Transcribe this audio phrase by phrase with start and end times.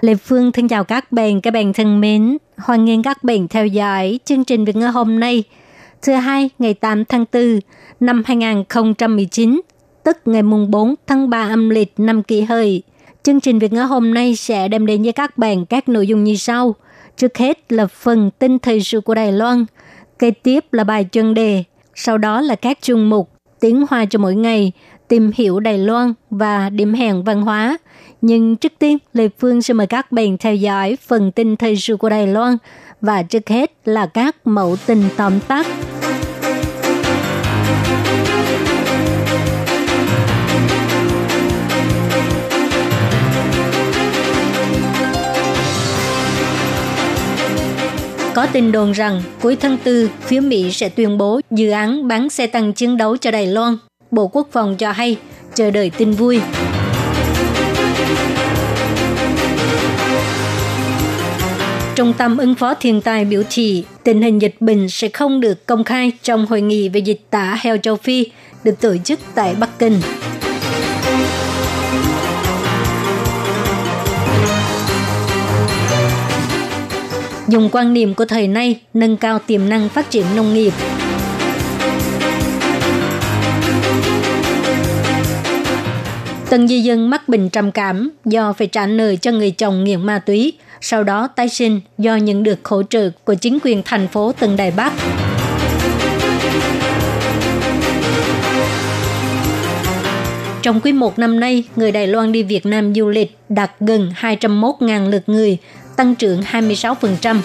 [0.00, 2.38] Lê Phương thân chào các bạn, các bạn thân mến.
[2.56, 5.44] Hoan nghênh các bạn theo dõi chương trình Việt ngữ hôm nay,
[6.02, 7.60] thứ hai ngày 8 tháng 4
[8.00, 9.60] năm 2019,
[10.04, 12.82] tức ngày mùng 4 tháng 3 âm lịch năm kỷ hợi.
[13.22, 16.24] Chương trình Việt ngữ hôm nay sẽ đem đến với các bạn các nội dung
[16.24, 16.74] như sau.
[17.16, 19.64] Trước hết là phần tin thời sự của Đài Loan,
[20.18, 24.18] kế tiếp là bài chuyên đề, sau đó là các chuyên mục tiếng hoa cho
[24.18, 24.72] mỗi ngày,
[25.08, 27.78] tìm hiểu Đài Loan và điểm hẹn văn hóa.
[28.20, 31.96] Nhưng trước tiên, Lê Phương sẽ mời các bạn theo dõi phần tin thời sự
[31.96, 32.56] của Đài Loan
[33.00, 35.66] và trước hết là các mẫu tin tóm tắt.
[48.34, 52.30] Có tin đồn rằng cuối tháng 4, phía Mỹ sẽ tuyên bố dự án bán
[52.30, 53.76] xe tăng chiến đấu cho Đài Loan.
[54.10, 55.16] Bộ Quốc phòng cho hay,
[55.54, 56.40] chờ đợi tin vui.
[61.96, 65.66] Trung tâm ứng phó thiên tai biểu thị tình hình dịch bệnh sẽ không được
[65.66, 68.26] công khai trong hội nghị về dịch tả heo châu Phi
[68.64, 70.00] được tổ chức tại Bắc Kinh.
[77.48, 80.72] Dùng quan niệm của thời nay nâng cao tiềm năng phát triển nông nghiệp.
[86.50, 90.06] Tần di dân mắc bệnh trầm cảm do phải trả nợ cho người chồng nghiện
[90.06, 94.08] ma túy, sau đó tái sinh do nhận được hỗ trợ của chính quyền thành
[94.08, 94.92] phố Tân Đài Bắc.
[100.62, 104.12] Trong quý một năm nay, người Đài Loan đi Việt Nam du lịch đạt gần
[104.20, 105.58] 201.000 lượt người,
[105.96, 107.36] tăng trưởng 26%.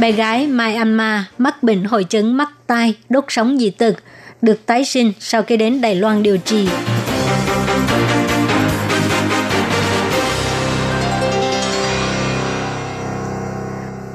[0.00, 3.96] Bé gái Myanmar mắc bệnh hội chứng mắt tai, đốt sống dị tật,
[4.42, 6.68] được tái sinh sau khi đến Đài Loan điều trị.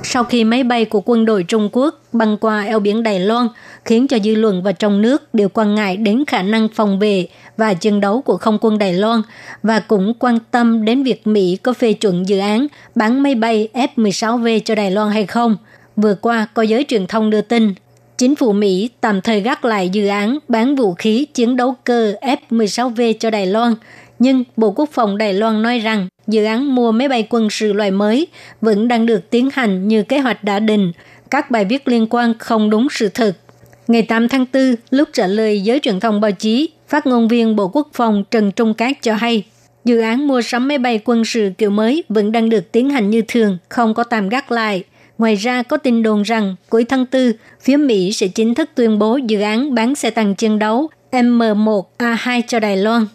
[0.04, 3.48] Sau khi máy bay của quân đội Trung Quốc băng qua eo biển Đài Loan,
[3.86, 7.28] khiến cho dư luận và trong nước đều quan ngại đến khả năng phòng vệ
[7.58, 9.22] và chiến đấu của không quân Đài Loan
[9.64, 13.70] và cũng quan tâm đến việc Mỹ có phê chuẩn dự án bán máy bay
[13.74, 15.58] F-16V cho Đài Loan hay không.
[15.96, 17.74] Vừa qua, có giới truyền thông đưa tin,
[18.18, 22.14] chính phủ Mỹ tạm thời gác lại dự án bán vũ khí chiến đấu cơ
[22.22, 23.76] F-16V cho Đài Loan,
[24.20, 27.74] nhưng Bộ Quốc phòng Đài Loan nói rằng dự án mua máy bay quân sự
[27.74, 28.28] loại mới
[28.62, 30.92] vẫn đang được tiến hành như kế hoạch đã định.
[31.32, 33.38] Các bài viết liên quan không đúng sự thật.
[33.88, 37.56] Ngày 8 tháng 4, lúc trả lời giới truyền thông báo chí, phát ngôn viên
[37.56, 39.44] Bộ Quốc phòng Trần Trung Cát cho hay,
[39.86, 43.10] dự án mua sắm máy bay quân sự kiểu mới vẫn đang được tiến hành
[43.10, 44.84] như thường, không có tạm gác lại.
[45.22, 49.00] Ngoài ra có tin đồn rằng cuối tháng 4, phía Mỹ sẽ chính thức tuyên
[49.00, 53.06] bố dự án bán xe tăng chiến đấu M1A2 cho Đài Loan.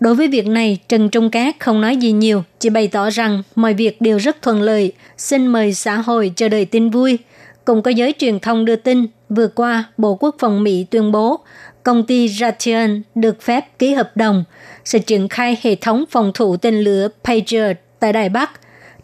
[0.00, 3.42] Đối với việc này, Trần Trung Cát không nói gì nhiều, chỉ bày tỏ rằng
[3.54, 7.18] mọi việc đều rất thuận lợi, xin mời xã hội chờ đợi tin vui.
[7.64, 11.40] Cùng có giới truyền thông đưa tin, vừa qua Bộ Quốc phòng Mỹ tuyên bố
[11.82, 14.44] công ty Raytheon được phép ký hợp đồng
[14.84, 18.50] sẽ triển khai hệ thống phòng thủ tên lửa Patriot tại Đài Bắc.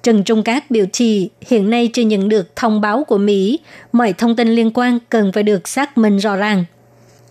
[0.02, 3.58] Trần Trung Cát biểu thị hiện nay chưa nhận được thông báo của Mỹ,
[3.92, 6.64] mọi thông tin liên quan cần phải được xác minh rõ ràng.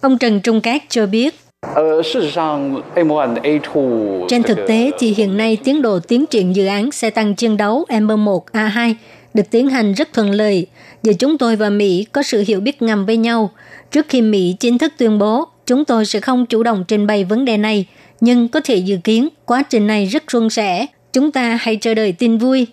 [0.02, 1.36] Ông Trần Trung Cát cho biết,
[4.30, 7.58] trên thực tế thì hiện nay tiến độ tiến triển dự án xe tăng chiến
[7.58, 8.94] đấu M1A2
[9.34, 10.68] được tiến hành rất thuận lợi.
[11.04, 13.52] Giờ chúng tôi và Mỹ có sự hiểu biết ngầm với nhau.
[13.92, 17.24] Trước khi Mỹ chính thức tuyên bố, chúng tôi sẽ không chủ động trình bày
[17.24, 17.86] vấn đề này,
[18.22, 20.86] nhưng có thể dự kiến quá trình này rất suôn sẻ.
[21.14, 22.68] Chúng ta hãy chờ đợi tin vui.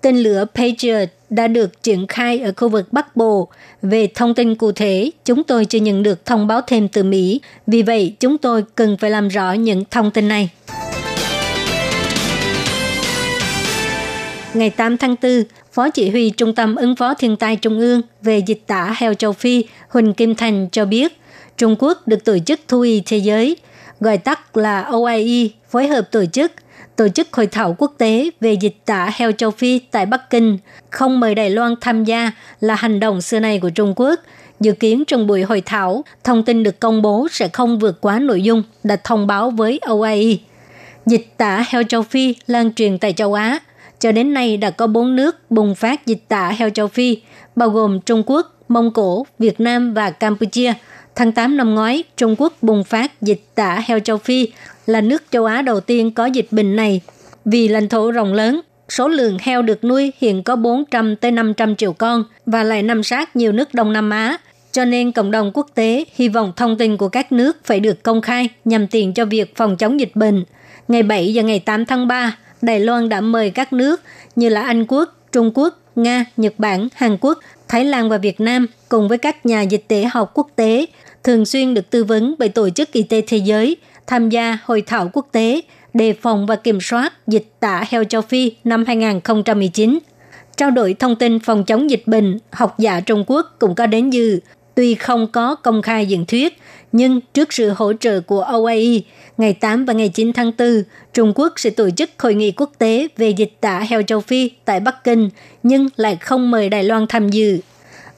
[0.00, 3.48] Tên lửa Patriot đã được triển khai ở khu vực Bắc Bộ.
[3.82, 7.40] Về thông tin cụ thể, chúng tôi chưa nhận được thông báo thêm từ Mỹ.
[7.66, 10.50] Vì vậy, chúng tôi cần phải làm rõ những thông tin này.
[14.54, 15.42] Ngày 8 tháng 4,
[15.72, 19.14] Phó Chỉ huy Trung tâm ứng phó thiên tai Trung ương về dịch tả heo
[19.14, 21.20] châu Phi Huỳnh Kim Thành cho biết,
[21.56, 23.56] Trung Quốc được Tổ chức Thú y Thế giới,
[24.00, 26.52] gọi tắt là OIE, phối hợp tổ chức
[26.96, 30.58] tổ chức hội thảo quốc tế về dịch tả heo châu Phi tại Bắc Kinh,
[30.90, 34.20] không mời Đài Loan tham gia là hành động xưa nay của Trung Quốc,
[34.62, 38.18] Dự kiến trong buổi hội thảo, thông tin được công bố sẽ không vượt quá
[38.18, 40.36] nội dung đã thông báo với OIE.
[41.06, 43.58] Dịch tả heo châu Phi lan truyền tại châu Á.
[44.00, 47.18] Cho đến nay đã có 4 nước bùng phát dịch tả heo châu Phi,
[47.56, 50.72] bao gồm Trung Quốc, Mông Cổ, Việt Nam và Campuchia.
[51.14, 54.48] Tháng 8 năm ngoái, Trung Quốc bùng phát dịch tả heo châu Phi
[54.86, 57.00] là nước châu Á đầu tiên có dịch bệnh này.
[57.44, 61.76] Vì lãnh thổ rộng lớn, số lượng heo được nuôi hiện có 400 tới 500
[61.76, 64.38] triệu con và lại nằm sát nhiều nước Đông Nam Á.
[64.72, 68.02] Cho nên cộng đồng quốc tế hy vọng thông tin của các nước phải được
[68.02, 70.44] công khai nhằm tiện cho việc phòng chống dịch bệnh.
[70.88, 74.00] Ngày 7 và ngày 8 tháng 3, Đài Loan đã mời các nước
[74.36, 78.40] như là Anh Quốc, Trung Quốc, Nga, Nhật Bản, Hàn Quốc, Thái Lan và Việt
[78.40, 80.86] Nam cùng với các nhà dịch tễ học quốc tế
[81.24, 84.82] thường xuyên được tư vấn bởi Tổ chức Y tế Thế giới tham gia hội
[84.86, 85.60] thảo quốc tế
[85.94, 89.98] đề phòng và kiểm soát dịch tả heo châu Phi năm 2019.
[90.56, 94.10] Trao đổi thông tin phòng chống dịch bệnh, học giả Trung Quốc cũng có đến
[94.10, 94.40] dự.
[94.74, 96.58] Tuy không có công khai diễn thuyết,
[96.92, 99.00] nhưng trước sự hỗ trợ của OAE,
[99.38, 100.82] ngày 8 và ngày 9 tháng 4,
[101.14, 104.50] Trung Quốc sẽ tổ chức hội nghị quốc tế về dịch tả heo châu Phi
[104.64, 105.30] tại Bắc Kinh,
[105.62, 107.58] nhưng lại không mời Đài Loan tham dự.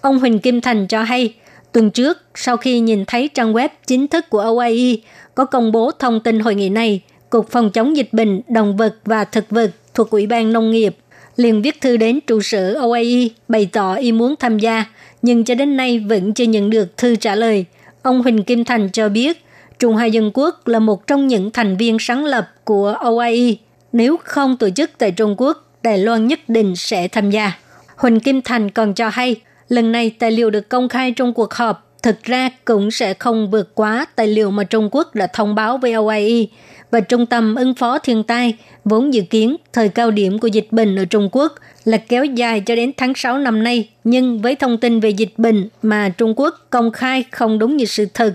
[0.01, 1.35] Ông Huỳnh Kim Thành cho hay,
[1.73, 4.97] tuần trước, sau khi nhìn thấy trang web chính thức của OAE
[5.35, 7.01] có công bố thông tin hội nghị này,
[7.31, 10.97] Cục Phòng chống dịch bệnh động vật và thực vật thuộc Ủy ban Nông nghiệp
[11.37, 14.85] liền viết thư đến trụ sở OAE bày tỏ ý muốn tham gia,
[15.23, 17.65] nhưng cho đến nay vẫn chưa nhận được thư trả lời.
[18.05, 19.45] Ông Huỳnh Kim Thành cho biết,
[19.79, 23.55] Trung Hoa Dân Quốc là một trong những thành viên sáng lập của OIE.
[23.93, 27.53] Nếu không tổ chức tại Trung Quốc, Đài Loan nhất định sẽ tham gia.
[27.97, 29.37] Huỳnh Kim Thành còn cho hay,
[29.69, 33.51] lần này tài liệu được công khai trong cuộc họp thực ra cũng sẽ không
[33.51, 36.47] vượt quá tài liệu mà Trung Quốc đã thông báo với OIE
[36.95, 40.67] và Trung tâm ứng phó thiên tai vốn dự kiến thời cao điểm của dịch
[40.71, 41.55] bệnh ở Trung Quốc
[41.85, 45.33] là kéo dài cho đến tháng 6 năm nay, nhưng với thông tin về dịch
[45.37, 48.35] bệnh mà Trung Quốc công khai không đúng như sự thật,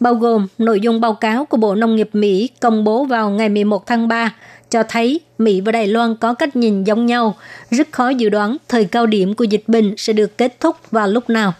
[0.00, 3.48] bao gồm nội dung báo cáo của Bộ Nông nghiệp Mỹ công bố vào ngày
[3.48, 4.34] 11 tháng 3
[4.70, 7.36] cho thấy Mỹ và Đài Loan có cách nhìn giống nhau,
[7.70, 11.08] rất khó dự đoán thời cao điểm của dịch bệnh sẽ được kết thúc vào
[11.08, 11.52] lúc nào.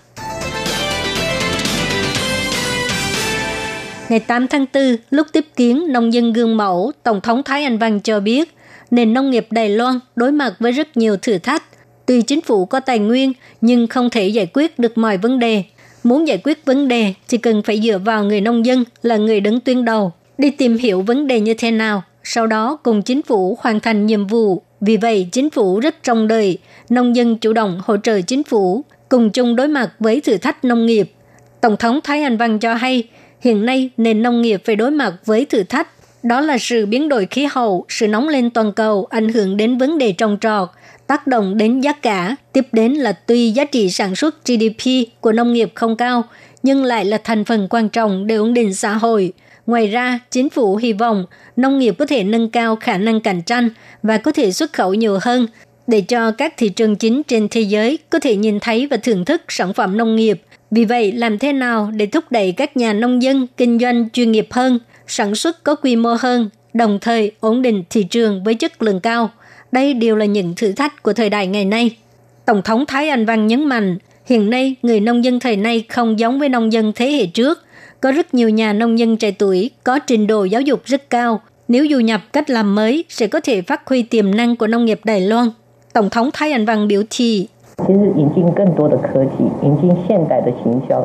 [4.10, 7.78] Ngày 8 tháng 4, lúc tiếp kiến nông dân gương mẫu, Tổng thống Thái Anh
[7.78, 8.54] Văn cho biết,
[8.90, 11.62] nền nông nghiệp Đài Loan đối mặt với rất nhiều thử thách.
[12.06, 15.62] Tuy chính phủ có tài nguyên, nhưng không thể giải quyết được mọi vấn đề.
[16.04, 19.40] Muốn giải quyết vấn đề thì cần phải dựa vào người nông dân là người
[19.40, 23.22] đứng tuyến đầu, đi tìm hiểu vấn đề như thế nào, sau đó cùng chính
[23.22, 24.62] phủ hoàn thành nhiệm vụ.
[24.80, 26.58] Vì vậy, chính phủ rất trông đợi,
[26.88, 30.64] nông dân chủ động hỗ trợ chính phủ, cùng chung đối mặt với thử thách
[30.64, 31.12] nông nghiệp.
[31.60, 33.04] Tổng thống Thái Anh Văn cho hay,
[33.40, 35.88] Hiện nay, nền nông nghiệp phải đối mặt với thử thách.
[36.22, 39.78] Đó là sự biến đổi khí hậu, sự nóng lên toàn cầu ảnh hưởng đến
[39.78, 40.68] vấn đề trồng trọt,
[41.06, 42.36] tác động đến giá cả.
[42.52, 44.84] Tiếp đến là tuy giá trị sản xuất GDP
[45.20, 46.24] của nông nghiệp không cao,
[46.62, 49.32] nhưng lại là thành phần quan trọng để ổn định xã hội.
[49.66, 51.26] Ngoài ra, chính phủ hy vọng
[51.56, 53.70] nông nghiệp có thể nâng cao khả năng cạnh tranh
[54.02, 55.46] và có thể xuất khẩu nhiều hơn
[55.86, 59.24] để cho các thị trường chính trên thế giới có thể nhìn thấy và thưởng
[59.24, 62.92] thức sản phẩm nông nghiệp vì vậy, làm thế nào để thúc đẩy các nhà
[62.92, 67.32] nông dân kinh doanh chuyên nghiệp hơn, sản xuất có quy mô hơn, đồng thời
[67.40, 69.30] ổn định thị trường với chất lượng cao?
[69.72, 71.96] Đây đều là những thử thách của thời đại ngày nay.
[72.44, 76.18] Tổng thống Thái Anh Văn nhấn mạnh, hiện nay người nông dân thời nay không
[76.18, 77.64] giống với nông dân thế hệ trước.
[78.00, 81.42] Có rất nhiều nhà nông dân trẻ tuổi có trình độ giáo dục rất cao.
[81.68, 84.84] Nếu du nhập cách làm mới sẽ có thể phát huy tiềm năng của nông
[84.84, 85.50] nghiệp Đài Loan.
[85.92, 87.48] Tổng thống Thái Anh Văn biểu thị,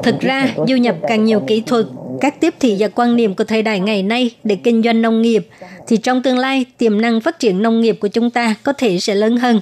[0.03, 1.85] Thực ra, du nhập càng nhiều kỹ thuật,
[2.21, 5.21] các tiếp thị và quan niệm của thời đại ngày nay để kinh doanh nông
[5.21, 5.47] nghiệp,
[5.87, 8.99] thì trong tương lai tiềm năng phát triển nông nghiệp của chúng ta có thể
[8.99, 9.61] sẽ lớn hơn.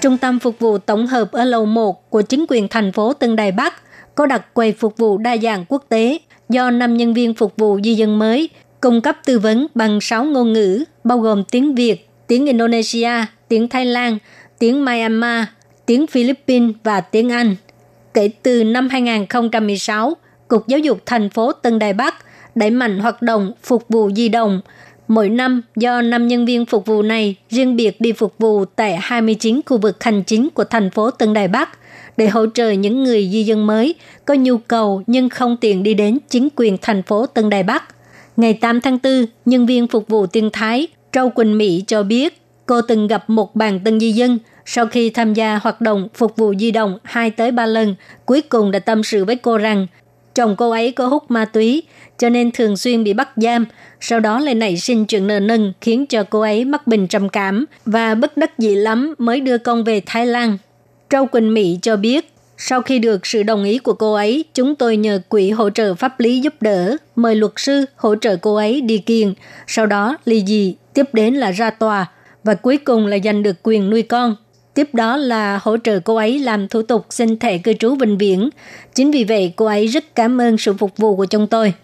[0.00, 3.36] Trung tâm phục vụ tổng hợp ở lầu 1 của chính quyền thành phố Tân
[3.36, 3.74] Đài Bắc
[4.14, 6.18] có đặt quầy phục vụ đa dạng quốc tế
[6.48, 8.48] do 5 nhân viên phục vụ di dân mới
[8.80, 13.10] cung cấp tư vấn bằng 6 ngôn ngữ, bao gồm tiếng Việt, tiếng Indonesia,
[13.48, 14.18] tiếng Thái Lan,
[14.58, 15.44] tiếng Myanmar,
[15.86, 17.56] tiếng Philippines và tiếng Anh.
[18.14, 20.16] Kể từ năm 2016,
[20.48, 22.14] Cục Giáo dục thành phố Tân Đài Bắc
[22.54, 24.60] đẩy mạnh hoạt động phục vụ di động.
[25.08, 28.96] Mỗi năm, do 5 nhân viên phục vụ này riêng biệt đi phục vụ tại
[29.00, 31.68] 29 khu vực hành chính của thành phố Tân Đài Bắc
[32.16, 33.94] để hỗ trợ những người di dân mới
[34.24, 37.84] có nhu cầu nhưng không tiện đi đến chính quyền thành phố Tân Đài Bắc.
[38.36, 42.40] Ngày 8 tháng 4, nhân viên phục vụ tiên Thái Trâu Quỳnh Mỹ cho biết
[42.66, 44.38] cô từng gặp một bàn tân di dân.
[44.64, 47.94] Sau khi tham gia hoạt động phục vụ di động 2 tới 3 lần,
[48.26, 49.86] cuối cùng đã tâm sự với cô rằng
[50.34, 51.82] chồng cô ấy có hút ma túy,
[52.18, 53.66] cho nên thường xuyên bị bắt giam,
[54.00, 57.28] sau đó lại nảy sinh chuyện nợ nần khiến cho cô ấy mắc bệnh trầm
[57.28, 60.58] cảm và bất đắc dĩ lắm mới đưa con về Thái Lan.
[61.10, 64.74] Trâu Quỳnh Mỹ cho biết, sau khi được sự đồng ý của cô ấy, chúng
[64.74, 68.54] tôi nhờ quỹ hỗ trợ pháp lý giúp đỡ, mời luật sư hỗ trợ cô
[68.54, 69.34] ấy đi kiện
[69.66, 72.06] sau đó ly dị, tiếp đến là ra tòa
[72.44, 74.36] và cuối cùng là giành được quyền nuôi con.
[74.74, 78.18] Tiếp đó là hỗ trợ cô ấy làm thủ tục xin thẻ cư trú vĩnh
[78.18, 78.50] viễn.
[78.94, 81.74] Chính vì vậy cô ấy rất cảm ơn sự phục vụ của chúng tôi.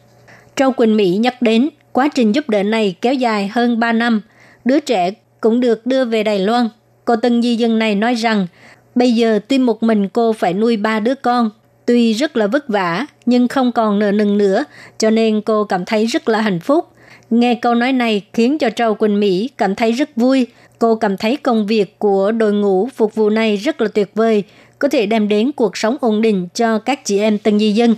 [0.56, 4.20] Châu Quỳnh Mỹ nhắc đến quá trình giúp đỡ này kéo dài hơn 3 năm.
[4.64, 5.10] Đứa trẻ
[5.40, 6.68] cũng được đưa về Đài Loan.
[7.04, 8.46] Cô tân di dân này nói rằng
[8.94, 11.50] bây giờ tuy một mình cô phải nuôi ba đứa con,
[11.86, 14.64] tuy rất là vất vả nhưng không còn nợ nần nữa,
[14.98, 16.88] cho nên cô cảm thấy rất là hạnh phúc.
[17.30, 20.46] Nghe câu nói này khiến cho Châu Quỳnh Mỹ cảm thấy rất vui.
[20.78, 24.42] Cô cảm thấy công việc của đội ngũ phục vụ này rất là tuyệt vời,
[24.78, 27.94] có thể đem đến cuộc sống ổn định cho các chị em tân di dân.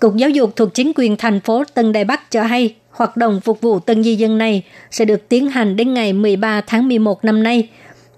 [0.00, 3.40] Cục Giáo dục thuộc chính quyền thành phố Tân Đài Bắc cho hay, hoạt động
[3.40, 7.24] phục vụ tân di dân này sẽ được tiến hành đến ngày 13 tháng 11
[7.24, 7.68] năm nay.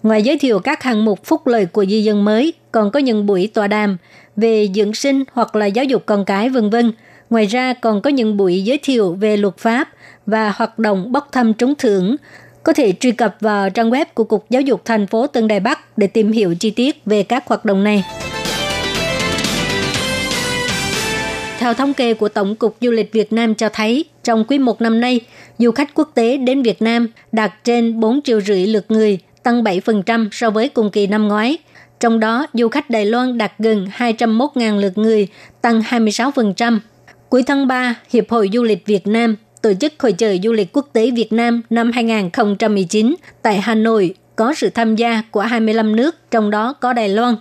[0.03, 3.27] Ngoài giới thiệu các hạng mục phúc lợi của di dân mới, còn có những
[3.27, 3.97] buổi tọa đàm
[4.37, 6.93] về dưỡng sinh hoặc là giáo dục con cái vân vân.
[7.31, 9.89] Ngoài ra còn có những buổi giới thiệu về luật pháp
[10.27, 12.17] và hoạt động bốc thăm trúng thưởng.
[12.63, 15.61] Có thể truy cập vào trang web của Cục Giáo dục thành phố Tân Đài
[15.61, 18.05] Bắc để tìm hiểu chi tiết về các hoạt động này.
[21.59, 24.81] Theo thống kê của Tổng cục Du lịch Việt Nam cho thấy, trong quý một
[24.81, 25.21] năm nay,
[25.59, 29.63] du khách quốc tế đến Việt Nam đạt trên 4 triệu rưỡi lượt người, tăng
[29.63, 31.59] 7% so với cùng kỳ năm ngoái.
[32.01, 35.29] Trong đó, du khách Đài Loan đạt gần 201.000 lượt người,
[35.61, 36.79] tăng 26%.
[37.29, 40.73] Cuối tháng 3, Hiệp hội Du lịch Việt Nam tổ chức Hội trợ Du lịch
[40.73, 45.97] Quốc tế Việt Nam năm 2019 tại Hà Nội có sự tham gia của 25
[45.97, 47.37] nước, trong đó có Đài Loan.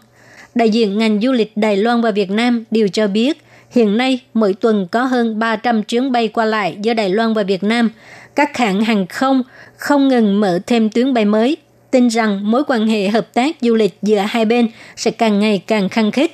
[0.55, 4.19] Đại diện ngành du lịch Đài Loan và Việt Nam đều cho biết, hiện nay
[4.33, 7.89] mỗi tuần có hơn 300 chuyến bay qua lại giữa Đài Loan và Việt Nam.
[8.35, 9.43] Các hãng hàng không
[9.77, 11.57] không ngừng mở thêm tuyến bay mới,
[11.91, 15.63] tin rằng mối quan hệ hợp tác du lịch giữa hai bên sẽ càng ngày
[15.67, 16.31] càng khăng khít.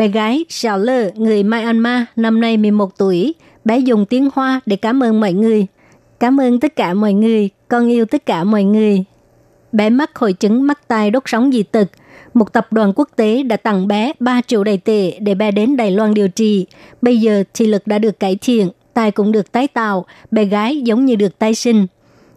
[0.00, 4.76] Bé gái Xiao Lơ, người Myanmar, năm nay 11 tuổi, bé dùng tiếng Hoa để
[4.76, 5.66] cảm ơn mọi người.
[6.20, 9.04] Cảm ơn tất cả mọi người, con yêu tất cả mọi người.
[9.72, 11.88] Bé mắc hội chứng mắc tai đốt sóng dị tật.
[12.34, 15.76] Một tập đoàn quốc tế đã tặng bé 3 triệu đầy tệ để bé đến
[15.76, 16.66] Đài Loan điều trị.
[17.02, 20.80] Bây giờ thị lực đã được cải thiện, tai cũng được tái tạo, bé gái
[20.80, 21.86] giống như được tái sinh.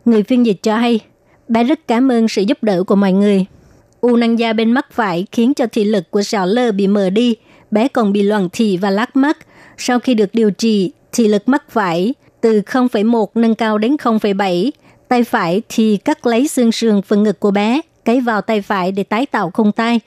[0.05, 0.99] Người phiên dịch cho hay,
[1.47, 3.45] bé rất cảm ơn sự giúp đỡ của mọi người.
[4.01, 7.09] U năng da bên mắt phải khiến cho thị lực của Sảo Lơ bị mờ
[7.09, 7.35] đi,
[7.73, 9.37] bé còn bị loạn thị và lắc mắt.
[9.77, 14.71] Sau khi được điều trị, thị lực mắt phải từ 0,1 nâng cao đến 0,7.
[15.07, 18.91] Tay phải thì cắt lấy xương sườn phần ngực của bé, cấy vào tay phải
[18.91, 19.99] để tái tạo khung tay.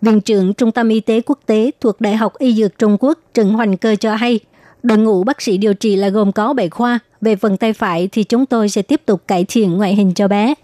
[0.00, 3.18] Viện trưởng Trung tâm Y tế Quốc tế thuộc Đại học Y Dược Trung Quốc
[3.34, 4.40] Trần Hoành Cơ cho hay,
[4.82, 6.98] đội ngũ bác sĩ điều trị là gồm có 7 khoa.
[7.20, 10.28] Về phần tay phải thì chúng tôi sẽ tiếp tục cải thiện ngoại hình cho
[10.28, 10.54] bé.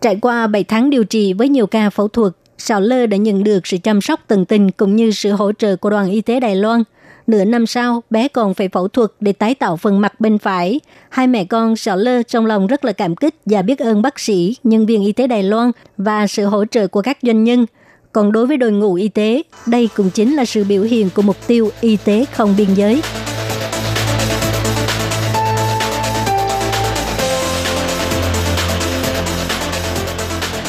[0.00, 3.44] Trải qua 7 tháng điều trị với nhiều ca phẫu thuật, Sào Lơ đã nhận
[3.44, 6.40] được sự chăm sóc tận tình cũng như sự hỗ trợ của đoàn y tế
[6.40, 6.82] Đài Loan.
[7.26, 10.80] Nửa năm sau, bé còn phải phẫu thuật để tái tạo phần mặt bên phải.
[11.08, 14.18] Hai mẹ con Sào Lơ trong lòng rất là cảm kích và biết ơn bác
[14.18, 17.66] sĩ, nhân viên y tế Đài Loan và sự hỗ trợ của các doanh nhân.
[18.12, 21.22] Còn đối với đội ngũ y tế, đây cũng chính là sự biểu hiện của
[21.22, 23.02] mục tiêu y tế không biên giới.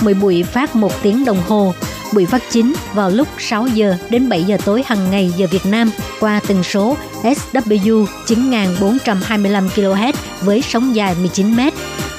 [0.00, 1.74] mỗi buổi phát một tiếng đồng hồ.
[2.14, 5.66] Buổi phát chính vào lúc 6 giờ đến 7 giờ tối hàng ngày giờ Việt
[5.66, 5.90] Nam
[6.20, 11.60] qua tần số SW 9425 kHz với sóng dài 19 m.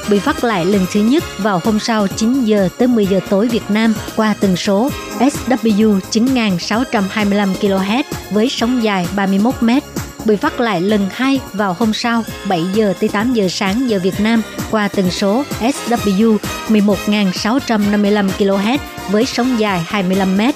[0.09, 3.47] Buổi phát lại lần thứ nhất vào hôm sau 9 giờ tới 10 giờ tối
[3.47, 9.69] Việt Nam qua tần số SW 9625 kHz với sóng dài 31 m
[10.25, 13.99] bị phát lại lần hai vào hôm sau 7 giờ tới 8 giờ sáng giờ
[13.99, 16.37] Việt Nam qua tần số SW
[16.69, 18.77] 11.655 kHz
[19.11, 20.55] với sóng dài 25 mét.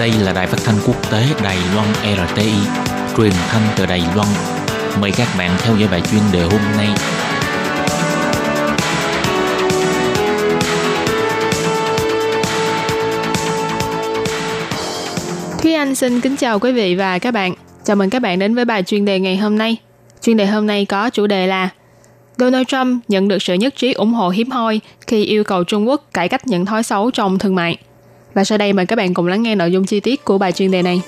[0.00, 1.88] Đây là đài phát thanh quốc tế Đài Loan
[2.28, 2.52] RTI,
[3.16, 4.28] truyền thanh từ Đài Loan.
[5.00, 6.88] Mời các bạn theo dõi bài chuyên đề hôm nay.
[15.62, 17.54] Thúy Anh xin kính chào quý vị và các bạn.
[17.84, 19.76] Chào mừng các bạn đến với bài chuyên đề ngày hôm nay.
[20.22, 21.68] Chuyên đề hôm nay có chủ đề là
[22.38, 25.88] Donald Trump nhận được sự nhất trí ủng hộ hiếm hoi khi yêu cầu Trung
[25.88, 27.78] Quốc cải cách những thói xấu trong thương mại.
[28.34, 30.52] Và sau đây mời các bạn cùng lắng nghe nội dung chi tiết của bài
[30.52, 31.02] chuyên đề này.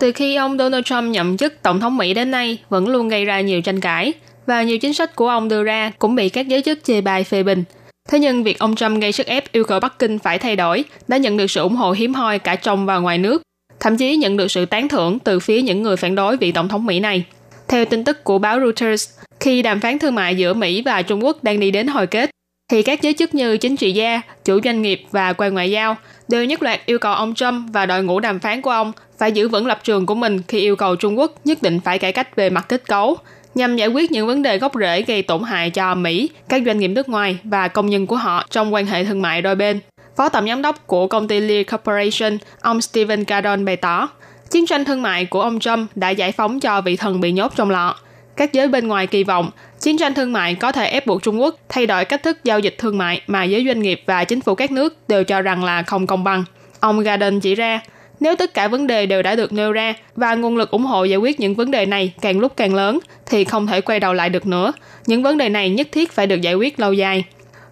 [0.00, 3.24] Từ khi ông Donald Trump nhậm chức Tổng thống Mỹ đến nay vẫn luôn gây
[3.24, 4.12] ra nhiều tranh cãi
[4.46, 7.24] và nhiều chính sách của ông đưa ra cũng bị các giới chức chê bai
[7.24, 7.64] phê bình.
[8.08, 10.84] Thế nhưng việc ông Trump gây sức ép yêu cầu Bắc Kinh phải thay đổi
[11.08, 13.42] đã nhận được sự ủng hộ hiếm hoi cả trong và ngoài nước,
[13.80, 16.68] thậm chí nhận được sự tán thưởng từ phía những người phản đối vị Tổng
[16.68, 17.24] thống Mỹ này.
[17.68, 21.24] Theo tin tức của báo Reuters, khi đàm phán thương mại giữa Mỹ và Trung
[21.24, 22.30] Quốc đang đi đến hồi kết,
[22.68, 25.96] thì các giới chức như chính trị gia, chủ doanh nghiệp và quan ngoại giao
[26.28, 29.32] đều nhất loạt yêu cầu ông Trump và đội ngũ đàm phán của ông phải
[29.32, 32.12] giữ vững lập trường của mình khi yêu cầu Trung Quốc nhất định phải cải
[32.12, 33.16] cách về mặt kết cấu,
[33.54, 36.78] nhằm giải quyết những vấn đề gốc rễ gây tổn hại cho Mỹ, các doanh
[36.78, 39.80] nghiệp nước ngoài và công nhân của họ trong quan hệ thương mại đôi bên.
[40.16, 44.08] Phó tổng giám đốc của công ty Lear Corporation, ông Stephen Cardon bày tỏ,
[44.50, 47.52] chiến tranh thương mại của ông Trump đã giải phóng cho vị thần bị nhốt
[47.56, 47.96] trong lọ.
[48.36, 51.40] Các giới bên ngoài kỳ vọng chiến tranh thương mại có thể ép buộc Trung
[51.40, 54.40] Quốc thay đổi cách thức giao dịch thương mại mà giới doanh nghiệp và chính
[54.40, 56.44] phủ các nước đều cho rằng là không công bằng.
[56.80, 57.80] Ông Garden chỉ ra,
[58.20, 61.04] nếu tất cả vấn đề đều đã được nêu ra và nguồn lực ủng hộ
[61.04, 64.14] giải quyết những vấn đề này càng lúc càng lớn thì không thể quay đầu
[64.14, 64.72] lại được nữa.
[65.06, 67.24] Những vấn đề này nhất thiết phải được giải quyết lâu dài.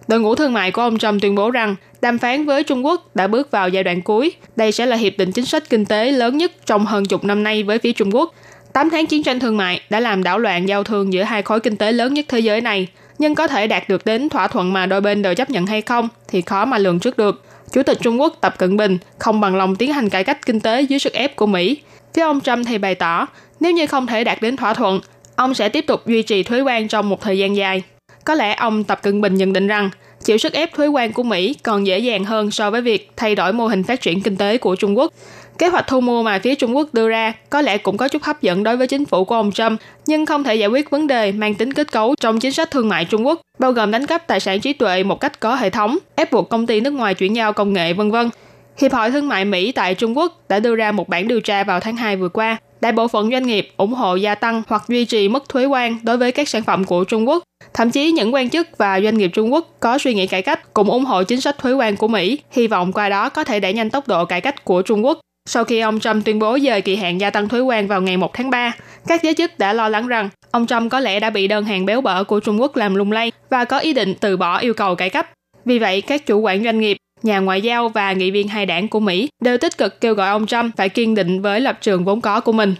[0.07, 3.15] Đội ngũ thương mại của ông Trump tuyên bố rằng đàm phán với Trung Quốc
[3.15, 4.31] đã bước vào giai đoạn cuối.
[4.55, 7.43] Đây sẽ là hiệp định chính sách kinh tế lớn nhất trong hơn chục năm
[7.43, 8.33] nay với phía Trung Quốc.
[8.77, 11.59] 8 tháng chiến tranh thương mại đã làm đảo loạn giao thương giữa hai khối
[11.59, 12.87] kinh tế lớn nhất thế giới này,
[13.19, 15.81] nhưng có thể đạt được đến thỏa thuận mà đôi bên đều chấp nhận hay
[15.81, 17.43] không thì khó mà lường trước được.
[17.71, 20.59] Chủ tịch Trung Quốc Tập Cận Bình không bằng lòng tiến hành cải cách kinh
[20.59, 21.77] tế dưới sức ép của Mỹ.
[22.13, 23.27] Phía ông Trump thì bày tỏ,
[23.59, 24.99] nếu như không thể đạt đến thỏa thuận,
[25.35, 27.83] ông sẽ tiếp tục duy trì thuế quan trong một thời gian dài.
[28.23, 29.89] Có lẽ ông Tập Cận Bình nhận định rằng
[30.23, 33.35] chịu sức ép thuế quan của Mỹ còn dễ dàng hơn so với việc thay
[33.35, 35.13] đổi mô hình phát triển kinh tế của Trung Quốc.
[35.57, 38.23] Kế hoạch thu mua mà phía Trung Quốc đưa ra có lẽ cũng có chút
[38.23, 41.07] hấp dẫn đối với chính phủ của ông Trump, nhưng không thể giải quyết vấn
[41.07, 44.05] đề mang tính kết cấu trong chính sách thương mại Trung Quốc, bao gồm đánh
[44.05, 46.93] cắp tài sản trí tuệ một cách có hệ thống, ép buộc công ty nước
[46.93, 48.29] ngoài chuyển giao công nghệ, vân vân.
[48.77, 51.63] Hiệp hội Thương mại Mỹ tại Trung Quốc đã đưa ra một bản điều tra
[51.63, 52.57] vào tháng 2 vừa qua.
[52.81, 55.99] Đại bộ phận doanh nghiệp ủng hộ gia tăng hoặc duy trì mức thuế quan
[56.03, 57.43] đối với các sản phẩm của Trung Quốc.
[57.73, 60.73] Thậm chí những quan chức và doanh nghiệp Trung Quốc có suy nghĩ cải cách
[60.73, 63.59] cũng ủng hộ chính sách thuế quan của Mỹ, hy vọng qua đó có thể
[63.59, 65.19] đẩy nhanh tốc độ cải cách của Trung Quốc.
[65.49, 68.17] Sau khi ông Trump tuyên bố dời kỳ hạn gia tăng thuế quan vào ngày
[68.17, 68.75] 1 tháng 3,
[69.07, 71.85] các giới chức đã lo lắng rằng ông Trump có lẽ đã bị đơn hàng
[71.85, 74.73] béo bở của Trung Quốc làm lung lay và có ý định từ bỏ yêu
[74.73, 75.29] cầu cải cách.
[75.65, 78.87] Vì vậy, các chủ quản doanh nghiệp, nhà ngoại giao và nghị viên hai đảng
[78.87, 82.05] của Mỹ đều tích cực kêu gọi ông Trump phải kiên định với lập trường
[82.05, 82.75] vốn có của mình.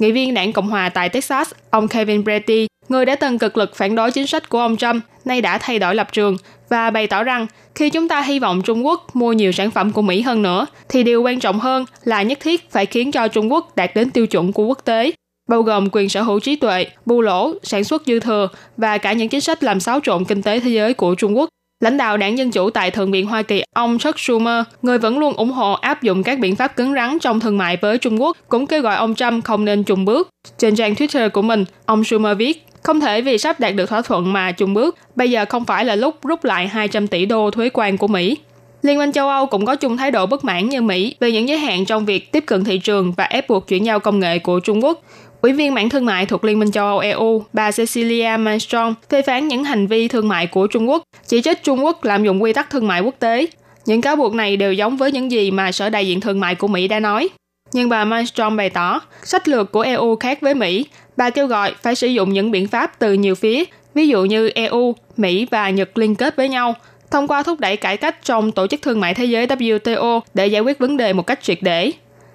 [0.00, 3.76] Nghị viên đảng Cộng hòa tại Texas, ông Kevin Brady, người đã từng cực lực
[3.76, 6.36] phản đối chính sách của ông Trump, nay đã thay đổi lập trường
[6.68, 9.92] và bày tỏ rằng khi chúng ta hy vọng Trung Quốc mua nhiều sản phẩm
[9.92, 13.28] của Mỹ hơn nữa, thì điều quan trọng hơn là nhất thiết phải khiến cho
[13.28, 15.12] Trung Quốc đạt đến tiêu chuẩn của quốc tế,
[15.48, 19.12] bao gồm quyền sở hữu trí tuệ, bù lỗ, sản xuất dư thừa và cả
[19.12, 21.48] những chính sách làm xáo trộn kinh tế thế giới của Trung Quốc.
[21.80, 25.18] Lãnh đạo đảng Dân Chủ tại Thượng viện Hoa Kỳ, ông Chuck Schumer, người vẫn
[25.18, 28.22] luôn ủng hộ áp dụng các biện pháp cứng rắn trong thương mại với Trung
[28.22, 30.28] Quốc, cũng kêu gọi ông Trump không nên trùng bước.
[30.58, 34.02] Trên trang Twitter của mình, ông Schumer viết, không thể vì sắp đạt được thỏa
[34.02, 37.50] thuận mà chung bước, bây giờ không phải là lúc rút lại 200 tỷ đô
[37.50, 38.36] thuế quan của Mỹ.
[38.82, 41.48] Liên minh châu Âu cũng có chung thái độ bất mãn như Mỹ về những
[41.48, 44.38] giới hạn trong việc tiếp cận thị trường và ép buộc chuyển giao công nghệ
[44.38, 45.02] của Trung Quốc.
[45.42, 49.22] Ủy viên mảng thương mại thuộc Liên minh châu Âu EU, bà Cecilia Malmström phê
[49.22, 52.42] phán những hành vi thương mại của Trung Quốc, chỉ trích Trung Quốc lạm dụng
[52.42, 53.46] quy tắc thương mại quốc tế.
[53.86, 56.54] Những cáo buộc này đều giống với những gì mà Sở đại diện thương mại
[56.54, 57.28] của Mỹ đã nói.
[57.72, 61.74] Nhưng bà Malmström bày tỏ, sách lược của EU khác với Mỹ Bà kêu gọi
[61.82, 65.70] phải sử dụng những biện pháp từ nhiều phía, ví dụ như EU, Mỹ và
[65.70, 66.74] Nhật liên kết với nhau,
[67.10, 70.46] thông qua thúc đẩy cải cách trong Tổ chức Thương mại Thế giới WTO để
[70.46, 71.92] giải quyết vấn đề một cách triệt để.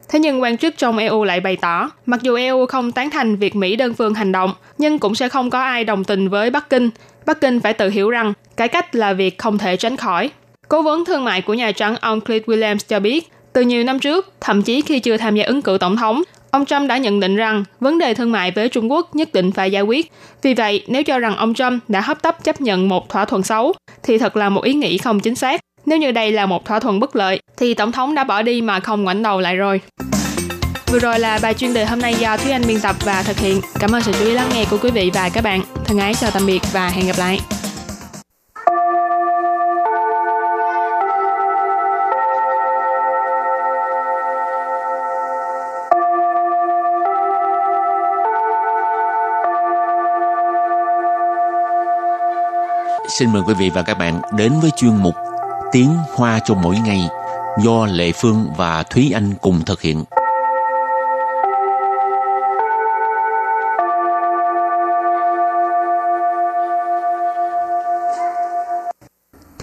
[0.10, 3.36] Thế nhưng quan chức trong EU lại bày tỏ, mặc dù EU không tán thành
[3.36, 6.50] việc Mỹ đơn phương hành động, nhưng cũng sẽ không có ai đồng tình với
[6.50, 6.90] Bắc Kinh.
[7.26, 10.30] Bắc Kinh phải tự hiểu rằng cải cách là việc không thể tránh khỏi.
[10.68, 14.00] Cố vấn thương mại của Nhà Trắng ông Clint Williams cho biết, từ nhiều năm
[14.00, 17.20] trước, thậm chí khi chưa tham gia ứng cử tổng thống, Ông Trump đã nhận
[17.20, 20.12] định rằng vấn đề thương mại với Trung Quốc nhất định phải giải quyết.
[20.42, 23.44] Vì vậy, nếu cho rằng ông Trump đã hấp tấp chấp nhận một thỏa thuận
[23.44, 25.62] xấu, thì thật là một ý nghĩ không chính xác.
[25.86, 28.62] Nếu như đây là một thỏa thuận bất lợi, thì Tổng thống đã bỏ đi
[28.62, 29.82] mà không ngoảnh đầu lại rồi.
[30.88, 33.38] Vừa rồi là bài chuyên đề hôm nay do Thúy Anh biên tập và thực
[33.38, 33.62] hiện.
[33.80, 35.62] Cảm ơn sự chú ý lắng nghe của quý vị và các bạn.
[35.86, 37.40] Thân ái chào tạm biệt và hẹn gặp lại.
[53.08, 55.16] Xin mời quý vị và các bạn đến với chuyên mục
[55.72, 57.02] Tiếng Hoa cho mỗi ngày
[57.64, 60.04] do Lệ Phương và Thúy Anh cùng thực hiện.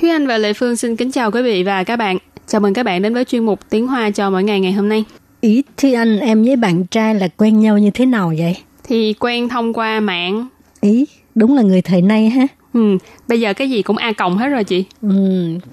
[0.01, 2.19] Thúy Anh và Lệ Phương xin kính chào quý vị và các bạn.
[2.47, 4.89] Chào mừng các bạn đến với chuyên mục Tiếng Hoa cho mỗi ngày ngày hôm
[4.89, 5.05] nay.
[5.41, 8.57] Ý Thúy Anh em với bạn trai là quen nhau như thế nào vậy?
[8.85, 10.47] Thì quen thông qua mạng.
[10.81, 12.47] Ý, đúng là người thời nay ha.
[12.74, 14.86] Ừ, bây giờ cái gì cũng A cộng hết rồi chị.
[15.02, 15.10] Ừ,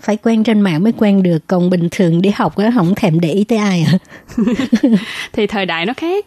[0.00, 3.20] phải quen trên mạng mới quen được, còn bình thường đi học á không thèm
[3.20, 3.98] để ý tới ai à.
[5.32, 6.26] Thì thời đại nó khác.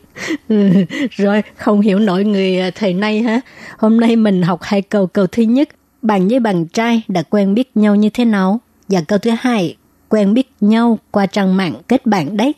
[0.50, 0.70] Ừ,
[1.12, 3.42] rồi, không hiểu nổi người à, thời nay ha.
[3.78, 5.08] Hôm nay mình học hai câu.
[5.08, 5.70] Câu thứ nhất,
[6.02, 8.60] bạn với bạn trai đã quen biết nhau như thế nào?
[8.88, 9.76] Và câu thứ hai,
[10.10, 12.54] quen biết nhau qua trang mạng kết bạn đấy.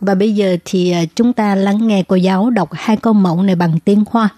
[0.00, 3.42] Và bây giờ thì à, chúng ta lắng nghe cô giáo đọc hai câu mẫu
[3.42, 4.28] này bằng tiếng Hoa.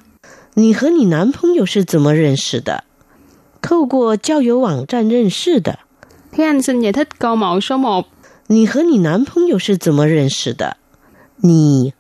[0.55, 2.85] 你和你男朋友是怎么认识的？
[3.61, 5.79] 透过交友网站认识的。
[6.33, 8.07] Thúy Anh xin giải thích câu mẫu số 1.
[8.49, 10.77] 你和你男朋友是怎么认识的？
[11.37, 11.93] 你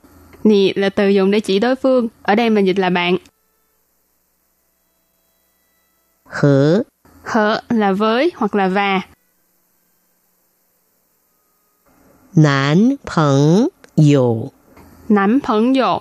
[0.42, 2.08] Nì là từ dùng để chỉ đối phương.
[2.22, 3.18] Ở đây mình dịch là bạn.
[6.24, 6.82] 和
[7.24, 9.02] Hở là với hoặc là và.
[12.34, 14.52] 男朋友
[15.08, 15.98] Nắm phấn dụ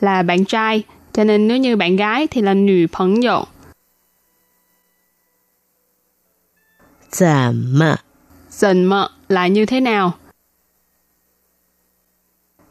[0.00, 0.82] là bạn trai.
[1.12, 3.42] Cho nên nếu như bạn gái thì là nữ phấn dụ.
[7.14, 7.98] 怎么
[8.50, 10.12] Dần mợ là như thế nào?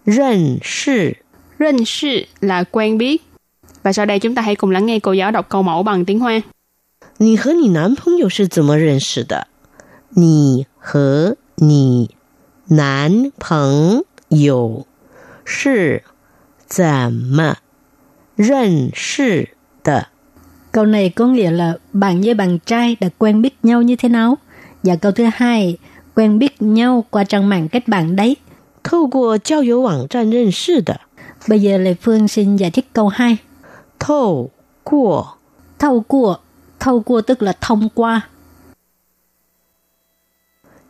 [0.05, 1.15] 认识？
[1.59, 3.21] Rinh sự là quen biết.
[3.83, 6.05] Và sau đây chúng ta hãy cùng lắng nghe cô giáo đọc câu mẫu bằng
[6.05, 6.41] tiếng Hoa.
[7.17, 9.47] 你和你男朋友是怎么认识的？
[10.09, 12.15] 你和你
[12.67, 14.85] 男朋友
[15.43, 16.03] 是
[16.67, 17.57] 怎么
[18.35, 19.49] 认识
[19.83, 20.07] 的？
[20.73, 24.09] Câu này có nghĩa là bạn với bạn trai đã quen biết nhau như thế
[24.09, 24.37] nào?
[24.83, 25.77] Và câu thứ hai,
[26.15, 28.35] quen biết nhau qua trang mạng kết bạn đấy.
[28.83, 31.01] 透过交友网站认识的。
[31.47, 33.37] Bây giờ Lê Phương xin giải thích câu 2.
[33.99, 34.49] 透
[34.83, 35.37] 过
[35.79, 36.39] Thâu qua,
[36.79, 38.29] thâu qua tức là thông qua.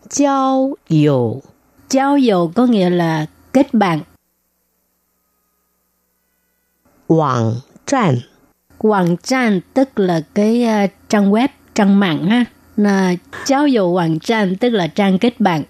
[0.10, 1.42] 交友
[1.90, 4.02] Giao dầu có nghĩa là kết bạn.
[8.84, 12.46] 网站 Hoàng trang tức là cái uh, trang web, trang mạng ha.
[12.78, 15.64] Là giao dầu hoàng trang tức là trang kết bạn.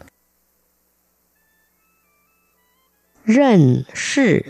[3.25, 4.43] 认识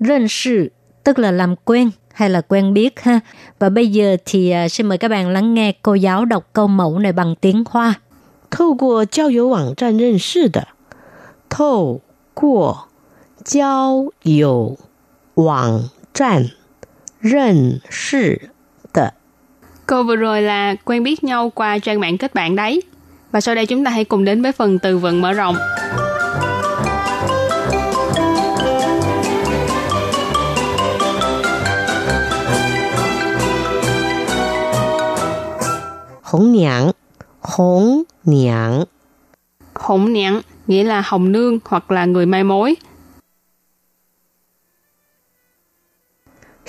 [0.00, 0.70] Rên sự
[1.04, 3.20] tức là làm quen hay là quen biết ha.
[3.58, 6.66] Và bây giờ thì uh, xin mời các bạn lắng nghe cô giáo đọc câu
[6.66, 7.94] mẫu này bằng tiếng Hoa.
[8.50, 10.68] 透过交友网站认识的。
[11.48, 12.00] 透
[12.32, 12.88] 过
[13.44, 14.78] 交友
[15.34, 16.50] 网站
[17.20, 18.50] 认识
[18.92, 19.12] 的。
[19.86, 22.82] Câu vừa rồi là quen biết nhau qua trang mạng kết bạn đấy.
[23.32, 25.56] Và sau đây chúng ta hãy cùng đến với phần từ vựng mở rộng.
[36.22, 36.92] 红娘，
[37.40, 38.84] 红娘，
[39.74, 42.76] Hỗn nhãn nghĩa là hồng nương hoặc là người mai mối.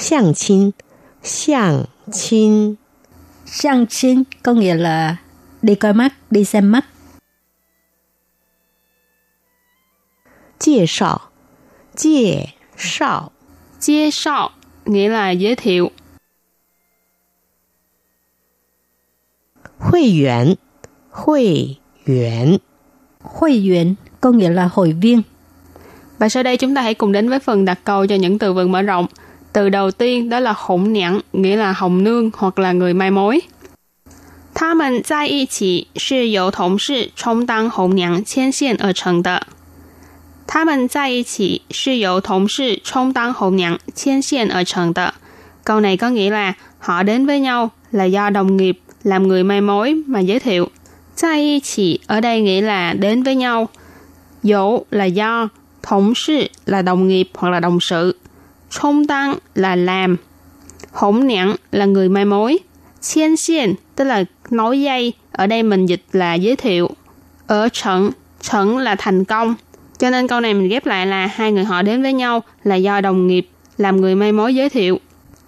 [0.01, 0.73] 相亲，
[1.23, 2.77] 相亲，
[3.45, 5.17] Sang xin có nghĩa là
[5.61, 6.85] đi coi mắt, đi xem mắt.
[10.59, 11.31] 介绍，
[11.95, 13.31] 介绍，
[13.79, 14.51] Chia sọ
[14.85, 15.91] nghĩa là giới thiệu.
[19.79, 20.57] 会员，
[21.09, 22.59] 会员，
[23.23, 25.21] Hội viên có nghĩa là hội viên.
[26.17, 28.53] Và sau đây chúng ta hãy cùng đến với phần đặt câu cho những từ
[28.53, 29.07] vựng mở rộng.
[29.53, 33.11] Từ đầu tiên đó là hỗn nhãn, nghĩa là hồng nương hoặc là người mai
[33.11, 33.41] mối.
[34.59, 39.45] 他们在一起是由同事充当红娘牵线而成的。
[40.47, 45.13] 他们在一起是由同事充当红娘牵线而成的。
[45.63, 49.61] Câu này có nghĩa là họ đến với nhau là do đồng nghiệp làm người mai
[49.61, 50.71] mối mà giới thiệu.
[51.15, 53.69] 在一起 ở đây nghĩa là đến với nhau.
[54.43, 55.49] Dụ là do,
[55.83, 58.17] thống sự là đồng nghiệp hoặc là đồng sự.
[58.71, 60.17] 冲tăng là làm.
[60.91, 62.59] Hỗn nhãn là người mai mối.
[63.01, 65.13] Chiên xiên tức là nối dây.
[65.31, 66.89] Ở đây mình dịch là giới thiệu.
[67.47, 69.55] Ở trận, trận là thành công.
[69.99, 72.75] Cho nên câu này mình ghép lại là hai người họ đến với nhau là
[72.75, 74.99] do đồng nghiệp làm người mai mối giới thiệu.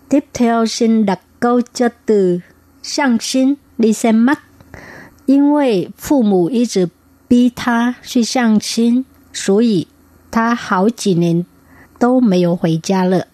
[0.09, 2.39] Tiếp theo xin đặt câu cho từ
[2.83, 4.39] sang xin đi xem mắt.
[5.25, 6.89] 因为父母一直
[7.27, 9.87] 逼他去相亲，所以
[10.31, 11.45] 他好几年
[12.03, 13.25] 都没有回家了。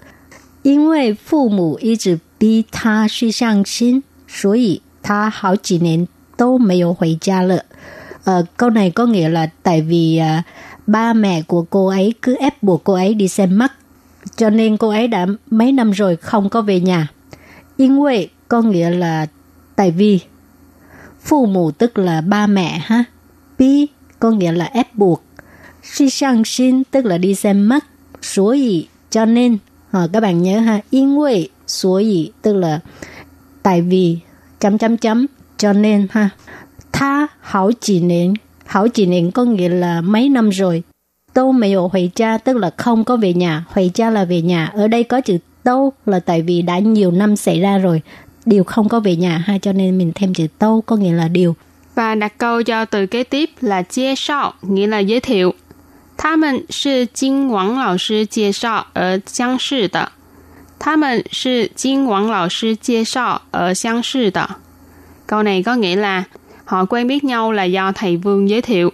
[0.63, 7.65] 因为父母一直逼他去相亲，所以 他好几年都没有回家了.
[8.23, 10.43] Ờ, câu này có nghĩa là tại vì uh,
[10.87, 13.71] ba mẹ của cô ấy cứ ép buộc cô ấy đi xem mắt,
[14.35, 17.07] cho nên cô ấy đã mấy năm rồi không có về nhà.
[17.77, 19.27] Yên Huệ có nghĩa là
[19.75, 20.19] tại vì.
[21.21, 23.03] Phụ mẫu tức là ba mẹ ha.
[23.57, 23.87] Bi
[24.19, 25.23] có nghĩa là ép buộc.
[25.83, 27.85] Si sang xin tức là đi xem mắt.
[28.22, 28.50] Số
[29.24, 29.58] nên.
[29.90, 30.80] À, các bạn nhớ ha.
[30.90, 31.14] Yên
[31.66, 31.98] số
[32.42, 32.80] tức là
[33.62, 34.18] tại vì
[34.60, 36.28] chấm chấm chấm cho nên ha.
[36.92, 38.00] Tha hảo chỉ
[38.66, 40.82] hảo chỉ có nghĩa là mấy năm rồi.
[41.34, 43.64] Tô mày ổ hồi cha tức là không có về nhà.
[43.68, 44.66] Hồi cha là về nhà.
[44.66, 48.02] Ở đây có chữ tô là tại vì đã nhiều năm xảy ra rồi.
[48.46, 51.28] Điều không có về nhà ha cho nên mình thêm chữ tô có nghĩa là
[51.28, 51.56] điều.
[51.94, 55.54] Và đặt câu cho từ kế tiếp là chia sọ nghĩa là giới thiệu.
[56.19, 60.11] 他们是经王老师介绍而相识的。
[60.79, 64.57] 他们是经王老师介绍而相识的。
[65.27, 66.23] Câu này có nghĩa là
[66.65, 68.91] họ quen biết nhau là do thầy Vương giới thiệu.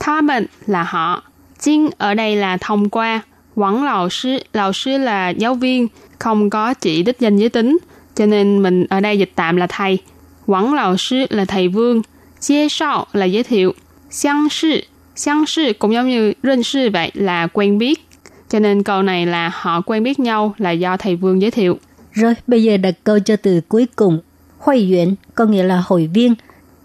[0.00, 1.22] Tha mình là họ.
[1.60, 3.22] Jin ở đây là thông qua.
[3.54, 7.78] Quảng lão sư, lão sư là giáo viên, không có chỉ đích danh giới tính,
[8.14, 9.98] cho nên mình ở đây dịch tạm là thầy.
[10.46, 12.02] Quảng lão sư là thầy Vương,
[12.40, 13.74] chia sao là giới thiệu,
[14.10, 14.80] xiang sư,
[15.18, 18.08] xiang sư cũng giống như认sư vậy là quen biết.
[18.48, 21.78] Cho nên câu này là họ quen biết nhau là do thầy Vương giới thiệu.
[22.12, 24.20] Rồi, bây giờ đặt câu cho từ cuối cùng.
[24.58, 26.34] Hội viên có nghĩa là hội viên.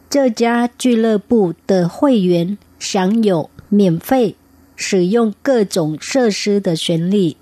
[0.09, 4.35] 这家俱乐部的会员享有免费
[4.75, 7.37] 使用各种设施的权利。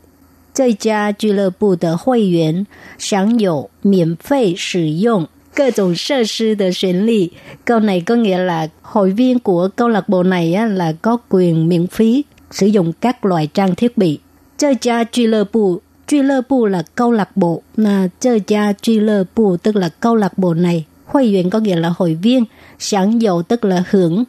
[0.53, 7.31] 这家俱乐部的会员享有免费使用 各种设施的权利.
[7.65, 11.17] Câu này có nghĩa là hội viên của câu lạc bộ này á, là có
[11.29, 14.19] quyền miễn phí sử dụng các loại trang thiết bị.
[14.57, 20.53] Chơi gia俱乐部 俱乐部 là câu lạc bộ, là chơi gia俱乐部 tức là câu lạc bộ
[20.53, 20.85] này.
[21.05, 22.45] Hội viên có nghĩa là hội viên,
[22.79, 24.23] 享有 tức là hưởng,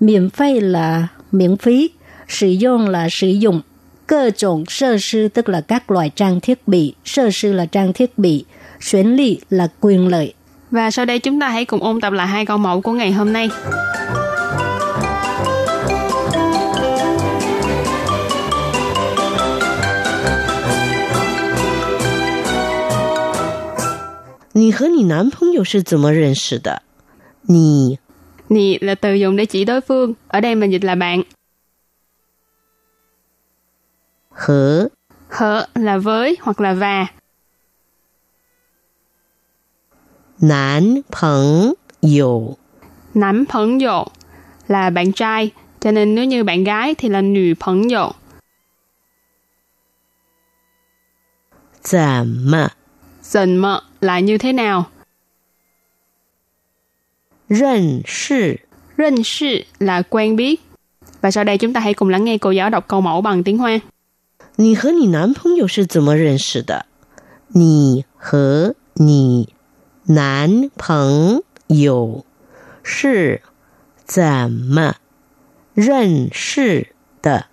[0.00, 1.90] miễn phí là miễn phí,
[2.28, 3.60] sử dụng là sử dụng,
[4.06, 7.92] cơ trọng sơ sư tức là các loại trang thiết bị, sơ sư là trang
[7.92, 8.44] thiết bị,
[8.80, 10.34] xuyến lý là quyền lợi.
[10.71, 13.11] và sau đây chúng ta hãy cùng ôn tập lại hai câu mẫu của ngày
[13.11, 13.49] hôm nay.
[24.53, 25.81] Nì hờ nì nàn phong yếu sư
[28.81, 30.13] là từ dùng để chỉ đối phương.
[30.27, 31.21] Ở đây mình dịch là bạn.
[34.31, 34.87] Hỡ
[35.29, 37.18] Hờ là với hoặc là và.
[40.40, 42.56] 男朋友
[43.14, 44.04] Nắm phấn dụ
[44.68, 45.50] là bạn trai.
[45.80, 48.10] Cho nên nếu như bạn gái thì là nữ phấn dụ.
[51.82, 52.70] 怎么
[53.22, 54.84] Dần mợ là như thế nào?
[57.48, 58.58] 认识？
[58.98, 60.60] Rinh sư là quen biết.
[61.20, 63.44] Và sau đây chúng ta hãy cùng lắng nghe cô giáo đọc câu mẫu bằng
[63.44, 63.80] tiếng Hoa.
[64.56, 66.86] 你和你男朋友是怎么认识的？
[67.48, 69.52] 你和你
[70.08, 72.24] 男朋友
[72.82, 73.40] 是
[74.04, 74.94] 怎么
[75.74, 76.88] 认识
[77.22, 77.46] 的？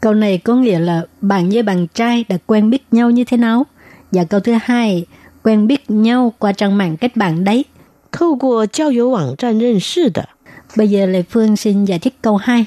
[0.00, 3.36] Câu này có nghĩa là bạn với bạn trai đã quen biết nhau như thế
[3.36, 3.66] nào?
[4.12, 5.06] Và câu thứ hai,
[5.42, 7.64] quen biết nhau qua trang mạng kết bạn đấy.
[8.10, 10.28] 透过交友网站认识的。
[10.76, 12.66] Bây giờ Lê Phương xin giải thích câu 2.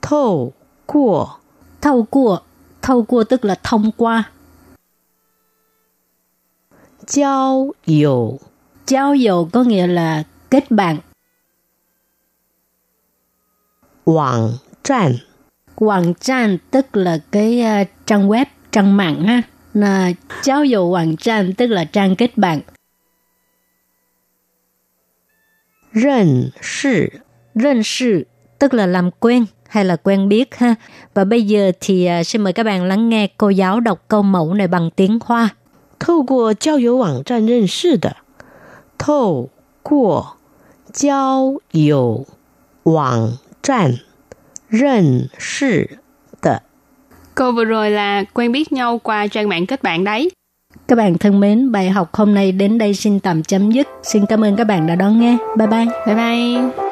[0.00, 0.52] 透
[0.86, 1.40] 过
[1.80, 2.40] Thâu qua,
[2.82, 4.30] thâu qua tức là thông qua.
[7.06, 8.38] 交友
[8.86, 10.98] Giao dầu có nghĩa là kết bạn.
[14.04, 15.18] 网站
[15.76, 19.42] Hoàng trang tức là cái uh, trang web, trang mạng ha.
[19.74, 20.12] Là
[20.42, 22.60] giao dầu hoàng trang tức là trang kết bạn.
[25.92, 27.20] 认识
[27.54, 28.26] Rên sự
[28.58, 30.74] tức là làm quen hay là quen biết ha.
[31.14, 34.22] Và bây giờ thì uh, xin mời các bạn lắng nghe cô giáo đọc câu
[34.22, 35.50] mẫu này bằng tiếng Hoa.
[35.98, 38.21] 透过交友网站认识的。
[39.02, 39.48] 透
[39.82, 40.36] 过
[40.92, 42.26] 交友
[42.82, 44.00] 网站
[44.68, 45.98] 认识
[46.40, 46.62] 的。
[47.34, 50.30] Câu vừa rồi là quen biết nhau qua trang mạng kết bạn đấy.
[50.88, 53.88] Các bạn thân mến, bài học hôm nay đến đây xin tạm chấm dứt.
[54.02, 55.36] Xin cảm ơn các bạn đã đón nghe.
[55.56, 55.86] Bye bye.
[56.06, 56.91] Bye bye.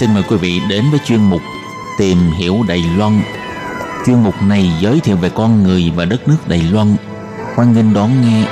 [0.00, 1.42] Xin mời quý vị đến với chuyên mục
[1.98, 3.22] Tìm hiểu Đài Loan.
[4.06, 6.96] Chuyên mục này giới thiệu về con người và đất nước Đài Loan.
[7.54, 8.44] Hoan nghênh đón nghe.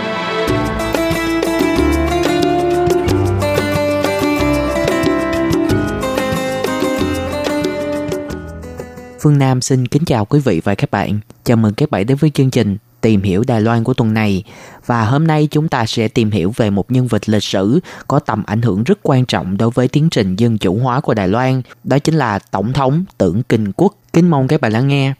[9.20, 11.20] Phương Nam xin kính chào quý vị và các bạn.
[11.44, 14.44] Chào mừng các bạn đến với chương trình Tìm hiểu Đài Loan của tuần này.
[14.86, 18.18] Và hôm nay chúng ta sẽ tìm hiểu về một nhân vật lịch sử có
[18.18, 21.28] tầm ảnh hưởng rất quan trọng đối với tiến trình dân chủ hóa của Đài
[21.28, 21.62] Loan.
[21.84, 23.94] Đó chính là Tổng thống, Tưởng Kinh Quốc.
[24.12, 25.14] Kính mong các bạn lắng nghe.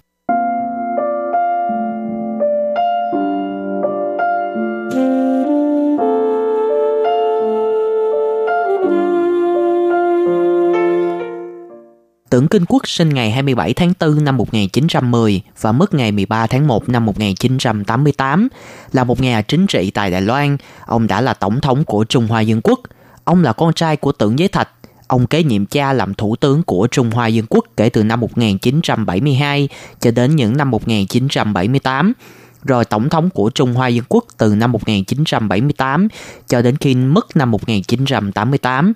[12.30, 16.66] Tưởng Kinh Quốc sinh ngày 27 tháng 4 năm 1910 và mất ngày 13 tháng
[16.66, 18.48] 1 năm 1988.
[18.92, 22.26] Là một nhà chính trị tại Đài Loan, ông đã là tổng thống của Trung
[22.26, 22.80] Hoa Dân Quốc.
[23.24, 24.68] Ông là con trai của Tưởng Giới Thạch.
[25.06, 28.20] Ông kế nhiệm cha làm thủ tướng của Trung Hoa Dân Quốc kể từ năm
[28.20, 29.68] 1972
[30.00, 32.12] cho đến những năm 1978
[32.64, 36.08] rồi tổng thống của Trung Hoa Dân Quốc từ năm 1978
[36.48, 38.92] cho đến khi mất năm 1988.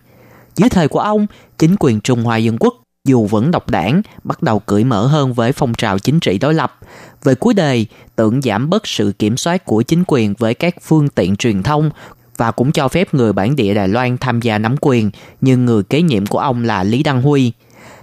[0.56, 1.26] Dưới thời của ông,
[1.58, 5.32] chính quyền Trung Hoa Dân Quốc dù vẫn độc đảng, bắt đầu cởi mở hơn
[5.32, 6.78] với phong trào chính trị đối lập.
[7.24, 7.86] Về cuối đời,
[8.16, 11.90] tưởng giảm bớt sự kiểm soát của chính quyền với các phương tiện truyền thông
[12.36, 15.10] và cũng cho phép người bản địa Đài Loan tham gia nắm quyền,
[15.40, 17.52] nhưng người kế nhiệm của ông là Lý Đăng Huy.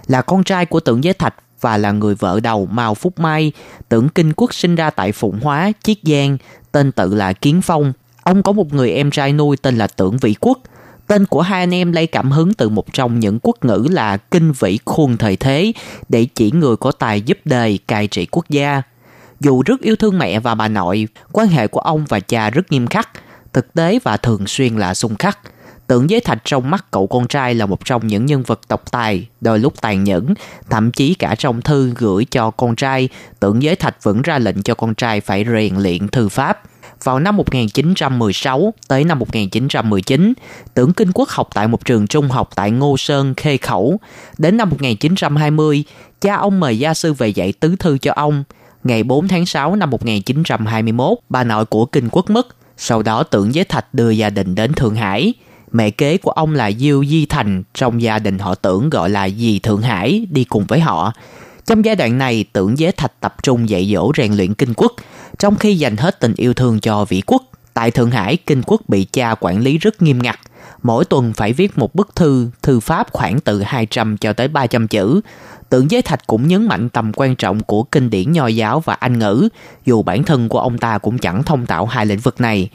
[0.06, 3.52] Là con trai của tưởng Giới Thạch và là người vợ đầu Mao Phúc Mai,
[3.88, 6.36] tưởng Kinh Quốc sinh ra tại Phụng Hóa, Chiết Giang,
[6.72, 7.92] tên tự là Kiến Phong.
[8.22, 10.58] Ông có một người em trai nuôi tên là Tưởng Vĩ Quốc–
[11.10, 14.16] Tên của hai anh em lấy cảm hứng từ một trong những quốc ngữ là
[14.16, 15.72] kinh vĩ khuôn thời thế
[16.08, 18.82] để chỉ người có tài giúp đời cai trị quốc gia.
[19.40, 22.72] Dù rất yêu thương mẹ và bà nội, quan hệ của ông và cha rất
[22.72, 23.08] nghiêm khắc,
[23.52, 25.38] thực tế và thường xuyên là xung khắc.
[25.86, 28.90] Tưởng giới thạch trong mắt cậu con trai là một trong những nhân vật độc
[28.92, 30.34] tài, đôi lúc tàn nhẫn,
[30.70, 33.08] thậm chí cả trong thư gửi cho con trai,
[33.40, 36.62] tưởng giới thạch vẫn ra lệnh cho con trai phải rèn luyện thư pháp.
[37.04, 40.32] Vào năm 1916 tới năm 1919,
[40.74, 44.00] Tưởng Kinh Quốc học tại một trường trung học tại Ngô Sơn, Khê Khẩu.
[44.38, 45.84] Đến năm 1920,
[46.20, 48.44] cha ông mời gia sư về dạy tứ thư cho ông.
[48.84, 52.46] Ngày 4 tháng 6 năm 1921, bà nội của Kinh Quốc mất.
[52.76, 55.34] Sau đó Tưởng Giới Thạch đưa gia đình đến Thượng Hải.
[55.72, 59.28] Mẹ kế của ông là Diêu Di Thành, trong gia đình họ Tưởng gọi là
[59.28, 61.12] Dì Thượng Hải, đi cùng với họ.
[61.66, 64.92] Trong giai đoạn này, Tưởng Giới Thạch tập trung dạy dỗ rèn luyện kinh quốc,
[65.40, 67.42] trong khi dành hết tình yêu thương cho vĩ quốc.
[67.74, 70.40] Tại Thượng Hải, kinh quốc bị cha quản lý rất nghiêm ngặt.
[70.82, 74.88] Mỗi tuần phải viết một bức thư, thư pháp khoảng từ 200 cho tới 300
[74.88, 75.20] chữ.
[75.68, 78.94] tượng Giới Thạch cũng nhấn mạnh tầm quan trọng của kinh điển nho giáo và
[78.94, 79.48] Anh ngữ,
[79.84, 82.70] dù bản thân của ông ta cũng chẳng thông tạo hai lĩnh vực này.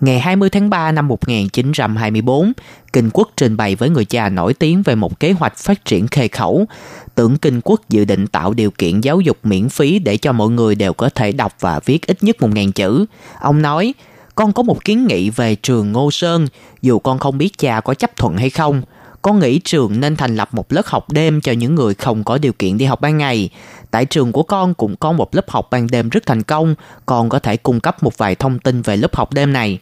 [0.00, 2.52] Ngày 20 tháng 3 năm 1924,
[2.92, 6.08] Kinh Quốc trình bày với người cha nổi tiếng về một kế hoạch phát triển
[6.08, 6.66] khê khẩu.
[7.14, 10.48] Tưởng Kinh Quốc dự định tạo điều kiện giáo dục miễn phí để cho mọi
[10.48, 13.06] người đều có thể đọc và viết ít nhất 1.000 chữ.
[13.40, 13.94] Ông nói,
[14.34, 16.46] con có một kiến nghị về trường Ngô Sơn,
[16.82, 18.82] dù con không biết cha có chấp thuận hay không.
[19.22, 22.38] Con nghĩ trường nên thành lập một lớp học đêm cho những người không có
[22.38, 23.50] điều kiện đi học ban ngày.
[23.90, 26.74] Tại trường của con cũng có một lớp học ban đêm rất thành công,
[27.06, 29.78] con có thể cung cấp một vài thông tin về lớp học đêm này.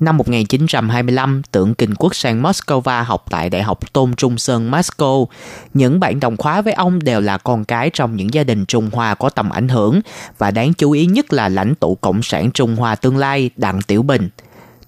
[0.00, 5.26] Năm 1925, Tưởng Kinh Quốc sang Moscow học tại Đại học Tôn Trung Sơn Moscow.
[5.74, 8.90] Những bạn đồng khóa với ông đều là con cái trong những gia đình Trung
[8.92, 10.00] Hoa có tầm ảnh hưởng
[10.38, 13.82] và đáng chú ý nhất là lãnh tụ Cộng sản Trung Hoa tương lai Đặng
[13.82, 14.28] Tiểu Bình.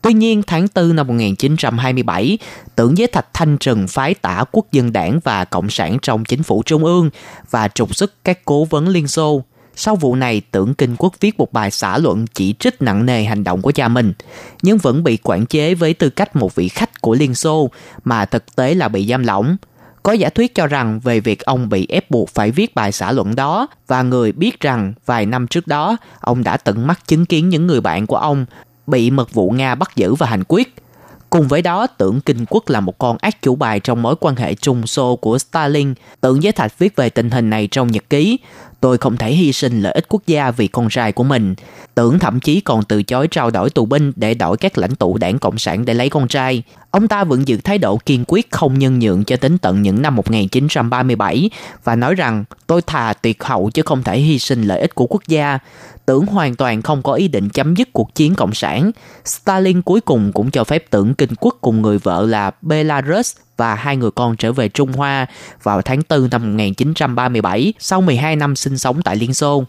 [0.02, 2.38] Tuy nhiên, tháng 4 năm 1927,
[2.76, 6.42] tưởng giới thạch thanh trừng phái tả quốc dân đảng và cộng sản trong chính
[6.42, 7.10] phủ trung ương
[7.50, 9.42] và trục xuất các cố vấn Liên Xô.
[9.76, 13.24] Sau vụ này, tưởng Kinh Quốc viết một bài xã luận chỉ trích nặng nề
[13.24, 14.12] hành động của cha mình,
[14.62, 17.70] nhưng vẫn bị quản chế với tư cách một vị khách của Liên Xô,
[18.04, 19.56] mà thực tế là bị giam lỏng.
[20.02, 23.12] Có giả thuyết cho rằng về việc ông bị ép buộc phải viết bài xã
[23.12, 27.26] luận đó và người biết rằng vài năm trước đó ông đã tận mắt chứng
[27.26, 28.46] kiến những người bạn của ông
[28.86, 30.74] bị mật vụ Nga bắt giữ và hành quyết.
[31.30, 34.36] Cùng với đó, tưởng Kinh Quốc là một con ác chủ bài trong mối quan
[34.36, 35.94] hệ Trung Xô của Stalin.
[36.20, 38.38] Tưởng Giới Thạch viết về tình hình này trong nhật ký.
[38.82, 41.54] Tôi không thể hy sinh lợi ích quốc gia vì con trai của mình.
[41.94, 45.18] Tưởng thậm chí còn từ chối trao đổi tù binh để đổi các lãnh tụ
[45.18, 46.62] đảng Cộng sản để lấy con trai.
[46.92, 50.02] Ông ta vẫn giữ thái độ kiên quyết không nhân nhượng cho đến tận những
[50.02, 51.50] năm 1937
[51.84, 55.06] và nói rằng, tôi thà tuyệt hậu chứ không thể hy sinh lợi ích của
[55.06, 55.58] quốc gia.
[56.06, 58.90] Tưởng hoàn toàn không có ý định chấm dứt cuộc chiến cộng sản.
[59.24, 63.74] Stalin cuối cùng cũng cho phép tưởng kinh quốc cùng người vợ là Belarus và
[63.74, 65.26] hai người con trở về Trung Hoa
[65.62, 69.64] vào tháng 4 năm 1937 sau 12 năm sinh sống tại Liên Xô.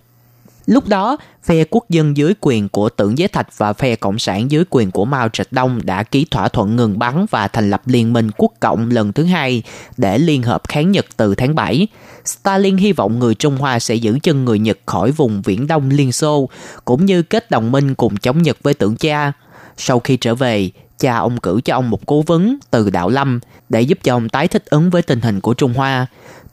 [0.66, 4.52] Lúc đó, phe quốc dân dưới quyền của Tưởng Giới Thạch và phe Cộng sản
[4.52, 7.82] dưới quyền của Mao Trạch Đông đã ký thỏa thuận ngừng bắn và thành lập
[7.86, 9.64] Liên minh quốc cộng lần thứ hai
[9.98, 11.88] để liên hợp kháng Nhật từ tháng 7.
[12.26, 15.90] Stalin hy vọng người Trung Hoa sẽ giữ chân người Nhật khỏi vùng Viễn Đông
[15.90, 16.50] Liên Xô,
[16.86, 19.32] cũng như kết đồng minh cùng chống Nhật với tưởng cha.
[19.78, 23.40] Sau khi trở về, cha ông cử cho ông một cố vấn từ Đạo Lâm
[23.70, 26.08] để giúp cho ông tái thích ứng với tình hình của Trung Hoa.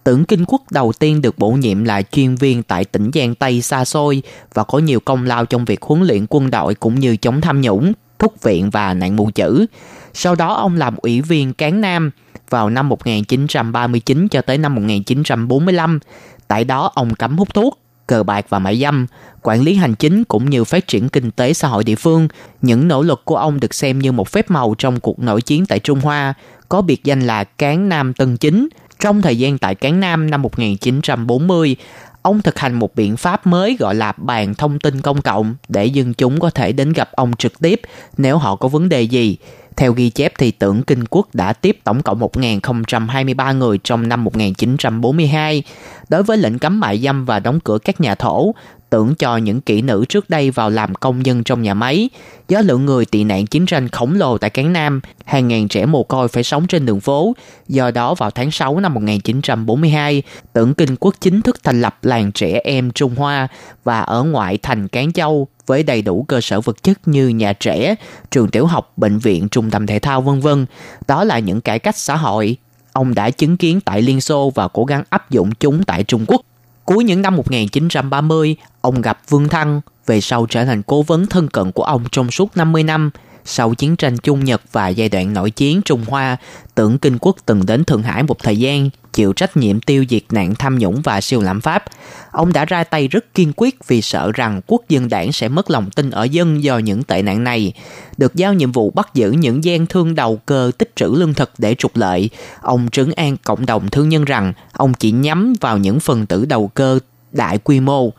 [0.05, 3.63] Tưởng Kinh Quốc đầu tiên được bổ nhiệm là chuyên viên tại tỉnh Giang Tây
[3.63, 4.23] xa xôi
[4.55, 7.61] và có nhiều công lao trong việc huấn luyện quân đội cũng như chống tham
[7.61, 9.67] nhũng, thúc viện và nạn mù chữ.
[10.15, 12.11] Sau đó ông làm ủy viên cán Nam
[12.51, 16.01] vào năm 1939 cho tới năm 1945.
[16.49, 19.07] Tại đó ông cấm hút thuốc, cờ bạc và mại dâm,
[19.43, 22.29] quản lý hành chính cũng như phát triển kinh tế xã hội địa phương.
[22.63, 25.67] Những nỗ lực của ông được xem như một phép màu trong cuộc nội chiến
[25.67, 26.35] tại Trung Hoa,
[26.69, 28.69] có biệt danh là Cán Nam Tân Chính.
[29.01, 31.77] Trong thời gian tại Cán Nam năm 1940,
[32.23, 35.87] ông thực hành một biện pháp mới gọi là bàn thông tin công cộng để
[35.87, 37.81] dân chúng có thể đến gặp ông trực tiếp
[38.17, 39.37] nếu họ có vấn đề gì.
[39.77, 44.25] Theo ghi chép thì tưởng Kinh Quốc đã tiếp tổng cộng 1.023 người trong năm
[44.25, 45.63] 1942.
[46.11, 48.55] Đối với lệnh cấm mại dâm và đóng cửa các nhà thổ,
[48.91, 52.09] tưởng cho những kỹ nữ trước đây vào làm công nhân trong nhà máy.
[52.49, 55.87] Do lượng người tị nạn chiến tranh khổng lồ tại Cán Nam, hàng ngàn trẻ
[55.87, 57.35] mồ côi phải sống trên đường phố.
[57.69, 62.33] Do đó vào tháng 6 năm 1942, tưởng Kinh Quốc chính thức thành lập làng
[62.33, 63.49] trẻ em Trung Hoa
[63.85, 67.53] và ở ngoại thành Cán Châu với đầy đủ cơ sở vật chất như nhà
[67.53, 67.95] trẻ,
[68.31, 70.67] trường tiểu học, bệnh viện, trung tâm thể thao vân vân.
[71.09, 72.57] Đó là những cải cách xã hội
[73.01, 76.25] ông đã chứng kiến tại Liên Xô và cố gắng áp dụng chúng tại Trung
[76.29, 76.41] Quốc.
[76.85, 81.49] Cuối những năm 1930, ông gặp Vương Thăng, về sau trở thành cố vấn thân
[81.49, 83.11] cận của ông trong suốt 50 năm.
[83.45, 86.37] Sau chiến tranh Trung Nhật và giai đoạn nội chiến Trung Hoa,
[86.75, 90.23] tưởng Kinh Quốc từng đến Thượng Hải một thời gian, chịu trách nhiệm tiêu diệt
[90.31, 91.85] nạn tham nhũng và siêu lạm pháp.
[92.31, 95.71] Ông đã ra tay rất kiên quyết vì sợ rằng quốc dân đảng sẽ mất
[95.71, 97.73] lòng tin ở dân do những tệ nạn này.
[98.17, 101.51] Được giao nhiệm vụ bắt giữ những gian thương đầu cơ tích trữ lương thực
[101.59, 102.31] để trục lợi,
[102.61, 106.45] ông trấn an cộng đồng thương nhân rằng ông chỉ nhắm vào những phần tử
[106.45, 106.99] đầu cơ
[107.33, 108.13] đại quy mô.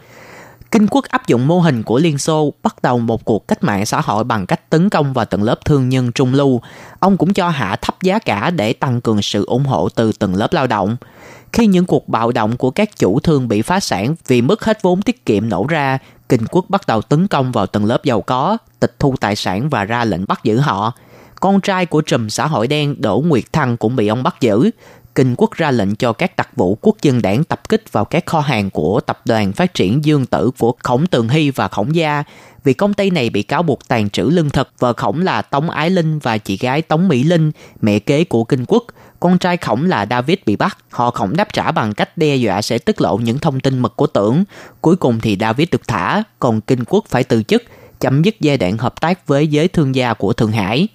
[0.71, 3.85] Kinh quốc áp dụng mô hình của Liên Xô bắt đầu một cuộc cách mạng
[3.85, 6.61] xã hội bằng cách tấn công vào tầng lớp thương nhân trung lưu.
[6.99, 10.35] Ông cũng cho hạ thấp giá cả để tăng cường sự ủng hộ từ tầng
[10.35, 10.97] lớp lao động.
[11.53, 14.81] Khi những cuộc bạo động của các chủ thương bị phá sản vì mất hết
[14.81, 15.97] vốn tiết kiệm nổ ra,
[16.29, 19.69] Kinh quốc bắt đầu tấn công vào tầng lớp giàu có, tịch thu tài sản
[19.69, 20.93] và ra lệnh bắt giữ họ.
[21.39, 24.71] Con trai của trùm xã hội đen Đỗ Nguyệt Thăng cũng bị ông bắt giữ.
[25.15, 28.25] Kinh quốc ra lệnh cho các đặc vụ quốc dân đảng tập kích vào các
[28.25, 31.95] kho hàng của tập đoàn phát triển dương tử của Khổng Tường Hy và Khổng
[31.95, 32.23] Gia
[32.63, 34.69] vì công ty này bị cáo buộc tàn trữ lương thực.
[34.79, 37.51] Vợ Khổng là Tống Ái Linh và chị gái Tống Mỹ Linh,
[37.81, 38.83] mẹ kế của Kinh quốc.
[39.19, 40.77] Con trai Khổng là David bị bắt.
[40.89, 43.95] Họ Khổng đáp trả bằng cách đe dọa sẽ tiết lộ những thông tin mật
[43.95, 44.43] của tưởng.
[44.81, 47.63] Cuối cùng thì David được thả, còn Kinh quốc phải từ chức,
[47.99, 50.87] chấm dứt giai đoạn hợp tác với giới thương gia của Thượng Hải.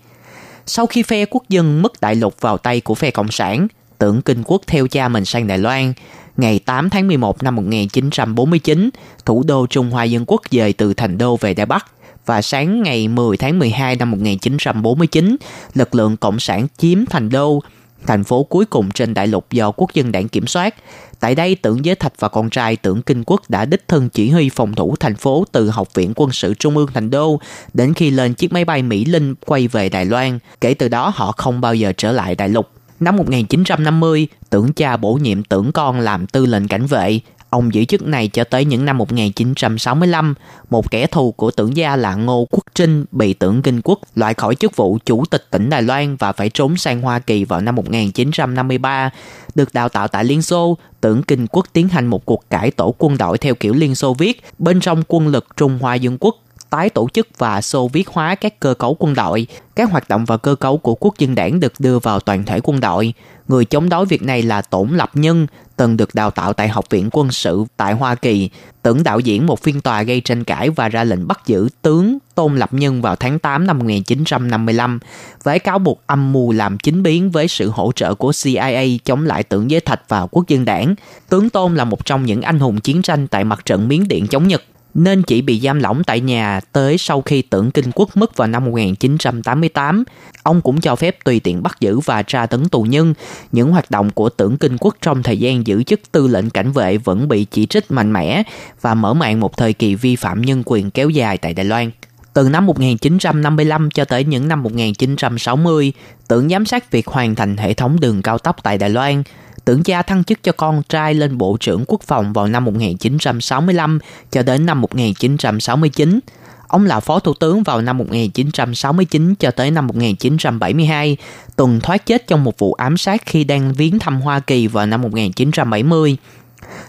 [0.67, 4.23] Sau khi phe quốc dân mất đại lục vào tay của phe Cộng sản, tưởng
[4.23, 5.93] Kinh Quốc theo cha mình sang Đài Loan.
[6.37, 8.91] Ngày 8 tháng 11 năm 1949,
[9.25, 11.87] thủ đô Trung Hoa Dân Quốc dời từ thành đô về Đài Bắc
[12.27, 15.37] và sáng ngày 10 tháng 12 năm 1949,
[15.75, 17.63] lực lượng Cộng sản chiếm thành đô,
[18.07, 20.75] thành phố cuối cùng trên đại lục do quốc dân đảng kiểm soát.
[21.21, 24.31] Tại đây, tưởng giới thạch và con trai tưởng Kinh Quốc đã đích thân chỉ
[24.31, 27.41] huy phòng thủ thành phố từ Học viện Quân sự Trung ương Thành Đô
[27.75, 30.39] đến khi lên chiếc máy bay Mỹ Linh quay về Đài Loan.
[30.61, 32.71] Kể từ đó, họ không bao giờ trở lại đại lục.
[33.01, 37.21] Năm 1950, tưởng cha bổ nhiệm tưởng con làm tư lệnh cảnh vệ.
[37.51, 40.35] Ông giữ chức này cho tới những năm 1965,
[40.71, 44.35] một kẻ thù của tưởng gia là Ngô Quốc Trinh bị tưởng kinh quốc loại
[44.35, 47.61] khỏi chức vụ chủ tịch tỉnh Đài Loan và phải trốn sang Hoa Kỳ vào
[47.61, 49.11] năm 1953.
[49.55, 52.95] Được đào tạo tại Liên Xô, tưởng kinh quốc tiến hành một cuộc cải tổ
[52.99, 56.37] quân đội theo kiểu Liên Xô viết bên trong quân lực Trung Hoa Dân Quốc
[56.71, 59.47] tái tổ chức và xô viết hóa các cơ cấu quân đội.
[59.77, 62.61] Các hoạt động và cơ cấu của quốc dân đảng được đưa vào toàn thể
[62.63, 63.15] quân đội.
[63.49, 65.47] Người chống đối việc này là Tổng Lập Nhân,
[65.77, 68.51] từng được đào tạo tại Học viện Quân sự tại Hoa Kỳ,
[68.83, 72.19] tưởng đạo diễn một phiên tòa gây tranh cãi và ra lệnh bắt giữ tướng
[72.35, 74.99] Tôn Lập Nhân vào tháng 8 năm 1955
[75.43, 79.27] với cáo buộc âm mưu làm chính biến với sự hỗ trợ của CIA chống
[79.27, 80.95] lại tưởng giới thạch và quốc dân đảng.
[81.29, 84.27] Tướng Tôn là một trong những anh hùng chiến tranh tại mặt trận Miến Điện
[84.27, 84.63] chống Nhật
[84.97, 88.49] nên chỉ bị giam lỏng tại nhà tới sau khi tưởng kinh quốc mất vào
[88.49, 90.05] năm 1988.
[90.43, 93.15] Ông cũng cho phép tùy tiện bắt giữ và tra tấn tù nhân.
[93.53, 96.73] Những hoạt động của tưởng kinh quốc trong thời gian giữ chức tư lệnh cảnh
[96.73, 98.43] vệ vẫn bị chỉ trích mạnh mẽ
[98.81, 101.91] và mở màn một thời kỳ vi phạm nhân quyền kéo dài tại Đài Loan.
[102.33, 105.93] Từ năm 1955 cho tới những năm 1960,
[106.29, 109.23] tưởng giám sát việc hoàn thành hệ thống đường cao tốc tại Đài Loan–
[109.67, 113.99] tưởng cha thăng chức cho con trai lên Bộ trưởng Quốc phòng vào năm 1965
[114.31, 116.21] cho đến năm 1969.
[116.69, 121.17] Ông là phó thủ tướng vào năm 1969 cho tới năm 1972,
[121.57, 124.87] từng thoát chết trong một vụ ám sát khi đang viếng thăm Hoa Kỳ vào
[124.87, 126.17] năm 1970.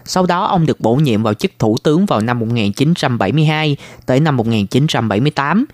[0.06, 4.38] Sau đó ông được bổ nhiệm vào chức thủ tướng vào năm 1972 tới năm
[4.38, 5.66] 1978.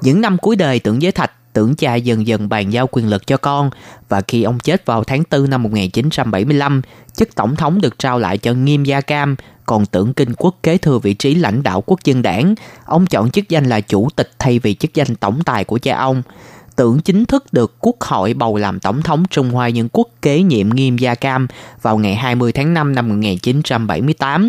[0.00, 3.26] Những năm cuối đời tưởng giới thạch tưởng cha dần dần bàn giao quyền lực
[3.26, 3.70] cho con
[4.08, 6.82] và khi ông chết vào tháng 4 năm 1975,
[7.14, 9.36] chức tổng thống được trao lại cho Nghiêm Gia Cam,
[9.66, 12.54] còn tưởng kinh quốc kế thừa vị trí lãnh đạo quốc dân đảng.
[12.84, 15.98] Ông chọn chức danh là chủ tịch thay vì chức danh tổng tài của cha
[15.98, 16.22] ông.
[16.76, 20.42] Tưởng chính thức được Quốc hội bầu làm Tổng thống Trung Hoa Nhân quốc kế
[20.42, 21.46] nhiệm Nghiêm Gia Cam
[21.82, 24.48] vào ngày 20 tháng 5 năm 1978.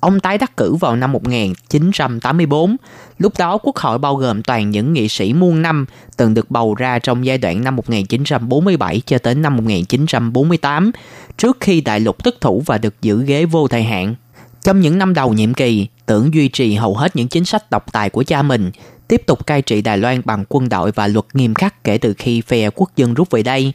[0.00, 2.76] Ông tái đắc cử vào năm 1984.
[3.18, 5.86] Lúc đó quốc hội bao gồm toàn những nghị sĩ muôn năm
[6.16, 10.90] từng được bầu ra trong giai đoạn năm 1947 cho tới năm 1948,
[11.36, 14.14] trước khi đại lục thất thủ và được giữ ghế vô thời hạn.
[14.62, 17.92] Trong những năm đầu nhiệm kỳ, tưởng duy trì hầu hết những chính sách độc
[17.92, 18.70] tài của cha mình,
[19.08, 22.14] tiếp tục cai trị Đài Loan bằng quân đội và luật nghiêm khắc kể từ
[22.18, 23.72] khi phe quốc dân rút về đây.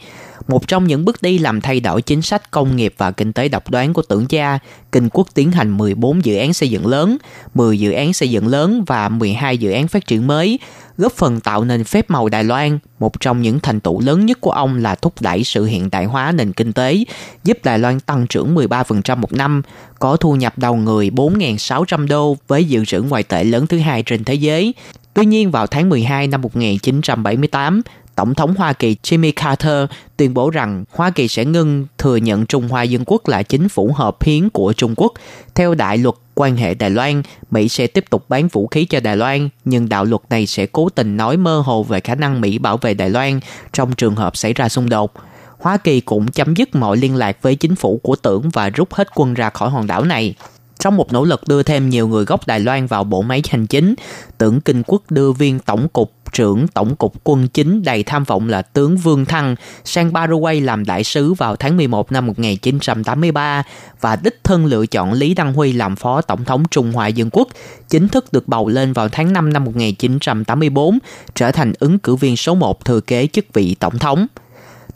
[0.47, 3.49] Một trong những bước đi làm thay đổi chính sách công nghiệp và kinh tế
[3.49, 4.59] độc đoán của tưởng cha,
[4.91, 7.17] Kinh quốc tiến hành 14 dự án xây dựng lớn,
[7.53, 10.59] 10 dự án xây dựng lớn và 12 dự án phát triển mới,
[10.97, 12.79] góp phần tạo nên phép màu Đài Loan.
[12.99, 16.05] Một trong những thành tựu lớn nhất của ông là thúc đẩy sự hiện đại
[16.05, 17.03] hóa nền kinh tế,
[17.43, 19.61] giúp Đài Loan tăng trưởng 13% một năm,
[19.99, 24.03] có thu nhập đầu người 4.600 đô với dự trữ ngoại tệ lớn thứ hai
[24.03, 24.73] trên thế giới.
[25.13, 27.81] Tuy nhiên vào tháng 12 năm 1978,
[28.15, 29.85] Tổng thống Hoa Kỳ Jimmy Carter
[30.17, 33.69] tuyên bố rằng Hoa Kỳ sẽ ngưng thừa nhận Trung Hoa Dân Quốc là chính
[33.69, 35.13] phủ hợp hiến của Trung Quốc.
[35.55, 38.99] Theo đại luật quan hệ Đài Loan, Mỹ sẽ tiếp tục bán vũ khí cho
[38.99, 42.41] Đài Loan, nhưng đạo luật này sẽ cố tình nói mơ hồ về khả năng
[42.41, 43.39] Mỹ bảo vệ Đài Loan
[43.73, 45.13] trong trường hợp xảy ra xung đột.
[45.59, 48.93] Hoa Kỳ cũng chấm dứt mọi liên lạc với chính phủ của tưởng và rút
[48.93, 50.35] hết quân ra khỏi hòn đảo này.
[50.79, 53.67] Trong một nỗ lực đưa thêm nhiều người gốc Đài Loan vào bộ máy hành
[53.67, 53.95] chính,
[54.37, 58.49] tưởng Kinh Quốc đưa viên tổng cục trưởng tổng cục quân chính đầy tham vọng
[58.49, 63.63] là tướng Vương Thăng sang Paraguay làm đại sứ vào tháng 11 năm 1983
[64.01, 67.29] và đích thân lựa chọn Lý Đăng Huy làm phó tổng thống Trung Hoa Dân
[67.31, 67.47] Quốc,
[67.89, 70.99] chính thức được bầu lên vào tháng 5 năm 1984,
[71.35, 74.27] trở thành ứng cử viên số 1 thừa kế chức vị tổng thống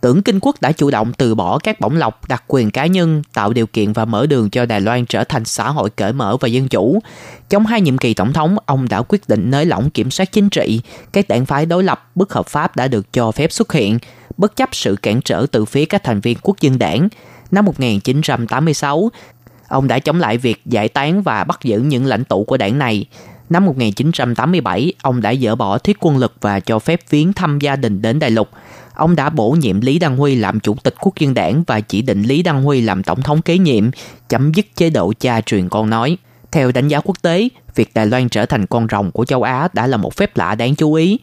[0.01, 3.23] tưởng Kinh Quốc đã chủ động từ bỏ các bổng lộc, đặc quyền cá nhân,
[3.33, 6.37] tạo điều kiện và mở đường cho Đài Loan trở thành xã hội cởi mở
[6.37, 6.99] và dân chủ.
[7.49, 10.49] Trong hai nhiệm kỳ tổng thống, ông đã quyết định nới lỏng kiểm soát chính
[10.49, 10.81] trị.
[11.11, 13.99] Các đảng phái đối lập bất hợp pháp đã được cho phép xuất hiện,
[14.37, 17.09] bất chấp sự cản trở từ phía các thành viên quốc dân đảng.
[17.51, 19.09] Năm 1986,
[19.67, 22.79] ông đã chống lại việc giải tán và bắt giữ những lãnh tụ của đảng
[22.79, 23.05] này.
[23.49, 27.75] Năm 1987, ông đã dỡ bỏ thiết quân lực và cho phép viếng thăm gia
[27.75, 28.49] đình đến đại lục
[28.99, 32.01] ông đã bổ nhiệm Lý Đăng Huy làm chủ tịch quốc dân đảng và chỉ
[32.01, 33.89] định Lý Đăng Huy làm tổng thống kế nhiệm,
[34.29, 36.17] chấm dứt chế độ cha truyền con nói.
[36.51, 39.67] Theo đánh giá quốc tế, việc Đài Loan trở thành con rồng của châu Á
[39.73, 41.19] đã là một phép lạ đáng chú ý.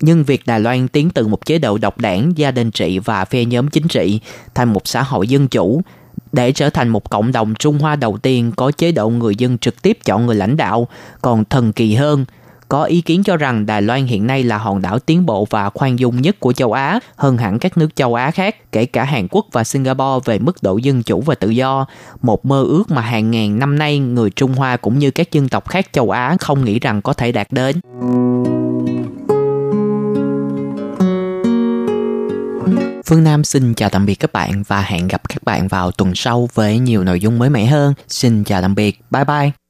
[0.00, 3.24] Nhưng việc Đài Loan tiến từ một chế độ độc đảng, gia đình trị và
[3.24, 4.20] phe nhóm chính trị
[4.54, 5.82] thành một xã hội dân chủ,
[6.32, 9.58] để trở thành một cộng đồng Trung Hoa đầu tiên có chế độ người dân
[9.58, 10.88] trực tiếp chọn người lãnh đạo,
[11.22, 12.24] còn thần kỳ hơn–
[12.70, 15.70] có ý kiến cho rằng Đài Loan hiện nay là hòn đảo tiến bộ và
[15.70, 19.04] khoan dung nhất của châu Á hơn hẳn các nước châu Á khác, kể cả
[19.04, 21.86] Hàn Quốc và Singapore về mức độ dân chủ và tự do.
[22.22, 25.48] Một mơ ước mà hàng ngàn năm nay người Trung Hoa cũng như các dân
[25.48, 27.80] tộc khác châu Á không nghĩ rằng có thể đạt đến.
[33.06, 36.12] Phương Nam xin chào tạm biệt các bạn và hẹn gặp các bạn vào tuần
[36.14, 37.94] sau với nhiều nội dung mới mẻ hơn.
[38.08, 39.00] Xin chào tạm biệt.
[39.10, 39.69] Bye bye.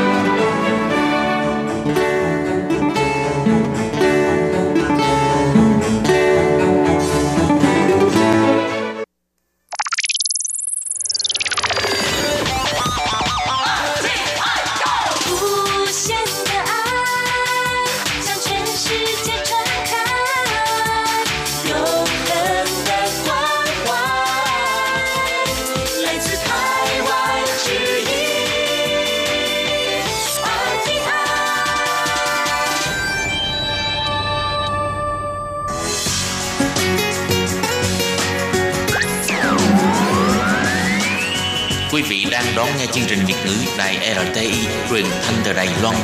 [44.21, 45.95] RTI truyền thanh từ Đài Loan.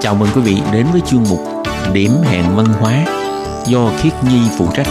[0.00, 1.40] Chào mừng quý vị đến với chuyên mục
[1.92, 3.04] Điểm hẹn văn hóa
[3.66, 4.86] do Khiết Nhi phụ trách.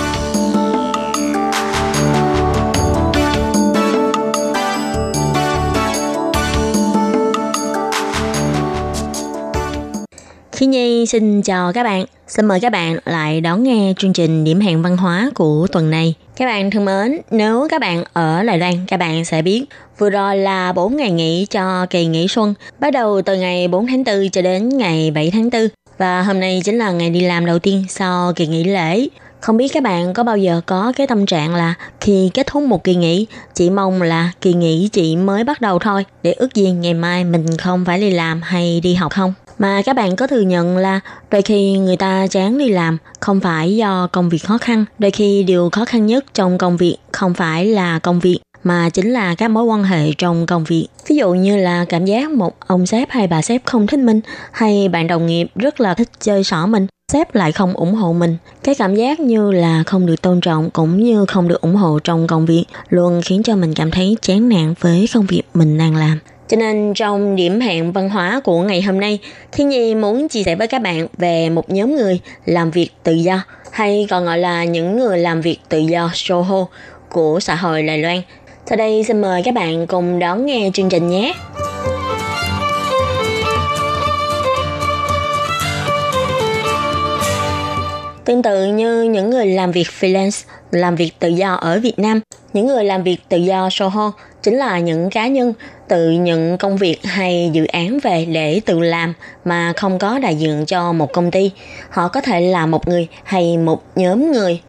[10.51, 12.05] Khi Nhi xin chào các bạn.
[12.29, 15.89] Xin mời các bạn lại đón nghe chương trình điểm hẹn văn hóa của tuần
[15.89, 16.13] này.
[16.35, 19.65] Các bạn thân mến, nếu các bạn ở Đài Loan, các bạn sẽ biết
[19.97, 23.87] vừa rồi là 4 ngày nghỉ cho kỳ nghỉ xuân, bắt đầu từ ngày 4
[23.87, 25.67] tháng 4 cho đến ngày 7 tháng 4.
[25.97, 29.07] Và hôm nay chính là ngày đi làm đầu tiên sau kỳ nghỉ lễ.
[29.39, 32.63] Không biết các bạn có bao giờ có cái tâm trạng là khi kết thúc
[32.63, 36.55] một kỳ nghỉ, chỉ mong là kỳ nghỉ chỉ mới bắt đầu thôi để ước
[36.55, 39.33] gì ngày mai mình không phải đi làm hay đi học không?
[39.59, 40.99] Mà các bạn có thừa nhận là
[41.31, 45.11] đôi khi người ta chán đi làm không phải do công việc khó khăn, đôi
[45.11, 49.13] khi điều khó khăn nhất trong công việc không phải là công việc mà chính
[49.13, 50.87] là các mối quan hệ trong công việc.
[51.07, 54.21] Ví dụ như là cảm giác một ông sếp hay bà sếp không thích mình,
[54.51, 58.13] hay bạn đồng nghiệp rất là thích chơi xỏ mình, sếp lại không ủng hộ
[58.13, 58.37] mình.
[58.63, 61.99] Cái cảm giác như là không được tôn trọng cũng như không được ủng hộ
[61.99, 65.77] trong công việc luôn khiến cho mình cảm thấy chán nản với công việc mình
[65.77, 66.19] đang làm.
[66.49, 69.19] Cho nên trong điểm hẹn văn hóa của ngày hôm nay,
[69.51, 73.13] Thiên Nhi muốn chia sẻ với các bạn về một nhóm người làm việc tự
[73.13, 73.41] do,
[73.71, 76.67] hay còn gọi là những người làm việc tự do Soho
[77.09, 78.21] của xã hội Đài Loan.
[78.65, 81.33] Sau đây xin mời các bạn cùng đón nghe chương trình nhé.
[88.29, 92.19] Tương tự như những người làm việc freelance, làm việc tự do ở Việt Nam,
[92.53, 94.13] những người làm việc tự do Soho
[94.43, 95.53] chính là những cá nhân
[95.87, 99.13] tự nhận công việc hay dự án về để tự làm
[99.45, 101.51] mà không có đại diện cho một công ty.
[101.89, 104.61] Họ có thể là một người hay một nhóm người.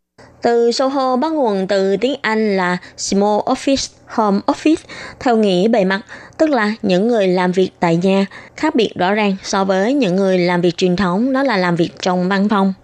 [0.43, 4.85] Từ Soho bắt nguồn từ tiếng Anh là Small Office, Home Office,
[5.21, 6.01] theo nghĩa bề mặt,
[6.39, 10.17] tức là những người làm việc tại nhà, khác biệt rõ ràng so với những
[10.17, 12.75] người làm việc truyền thống đó là làm việc trong văn phòng.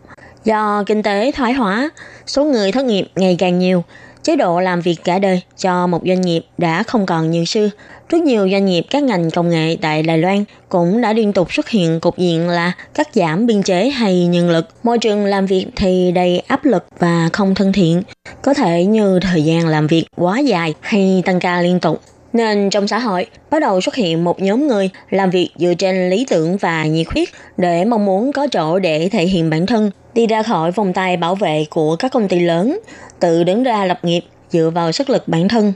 [0.46, 1.90] Do kinh tế thoái hóa,
[2.26, 3.84] số người thất nghiệp ngày càng nhiều,
[4.22, 7.70] chế độ làm việc cả đời cho một doanh nghiệp đã không còn như xưa.
[8.08, 11.52] Rất nhiều doanh nghiệp các ngành công nghệ tại Đài Loan cũng đã liên tục
[11.52, 14.68] xuất hiện cục diện là cắt giảm biên chế hay nhân lực.
[14.82, 18.02] Môi trường làm việc thì đầy áp lực và không thân thiện,
[18.42, 22.00] có thể như thời gian làm việc quá dài hay tăng ca liên tục.
[22.32, 26.10] Nên trong xã hội bắt đầu xuất hiện một nhóm người làm việc dựa trên
[26.10, 29.90] lý tưởng và nhiệt huyết để mong muốn có chỗ để thể hiện bản thân,
[30.14, 32.78] đi ra khỏi vòng tay bảo vệ của các công ty lớn,
[33.20, 34.20] tự đứng ra lập nghiệp
[34.50, 35.72] dựa vào sức lực bản thân.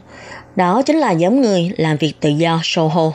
[0.56, 3.12] Đó chính là nhóm người làm việc tự do Soho.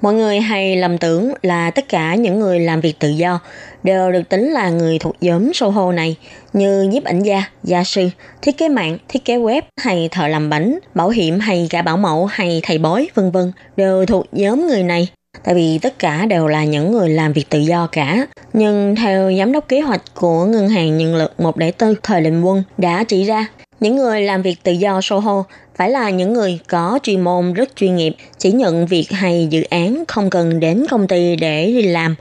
[0.00, 3.40] Mọi người hay lầm tưởng là tất cả những người làm việc tự do
[3.82, 6.16] đều được tính là người thuộc nhóm Soho này
[6.52, 8.08] như nhiếp ảnh gia, gia sư,
[8.42, 11.96] thiết kế mạng, thiết kế web hay thợ làm bánh, bảo hiểm hay cả bảo
[11.96, 15.08] mẫu hay thầy bói vân vân đều thuộc nhóm người này.
[15.44, 18.26] Tại vì tất cả đều là những người làm việc tự do cả.
[18.52, 22.62] Nhưng theo giám đốc kế hoạch của Ngân hàng Nhân lực 104 thời Đình Quân
[22.78, 23.46] đã chỉ ra,
[23.80, 25.44] những người làm việc tự do Soho
[25.76, 29.62] phải là những người có chuyên môn rất chuyên nghiệp, chỉ nhận việc hay dự
[29.62, 32.14] án không cần đến công ty để đi làm,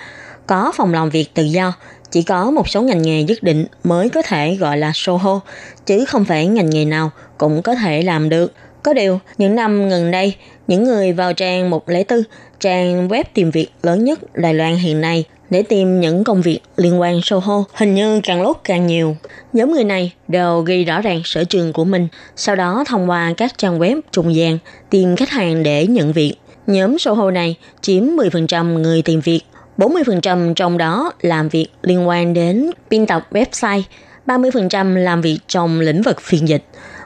[0.49, 1.73] có phòng làm việc tự do,
[2.11, 5.39] chỉ có một số ngành nghề nhất định mới có thể gọi là Soho,
[5.85, 8.53] chứ không phải ngành nghề nào cũng có thể làm được.
[8.83, 10.35] Có điều, những năm gần đây,
[10.67, 12.23] những người vào trang 104,
[12.59, 16.59] trang web tìm việc lớn nhất Đài Loan hiện nay để tìm những công việc
[16.77, 19.17] liên quan Soho hình như càng lúc càng nhiều.
[19.53, 23.33] Nhóm người này đều ghi rõ ràng sở trường của mình, sau đó thông qua
[23.37, 24.57] các trang web trung gian
[24.89, 26.33] tìm khách hàng để nhận việc.
[26.67, 29.41] Nhóm Soho này chiếm 10% người tìm việc,
[29.79, 33.81] 40% trong đó làm việc liên quan đến biên tập website,
[34.27, 36.63] 30% làm việc trong lĩnh vực phiên dịch.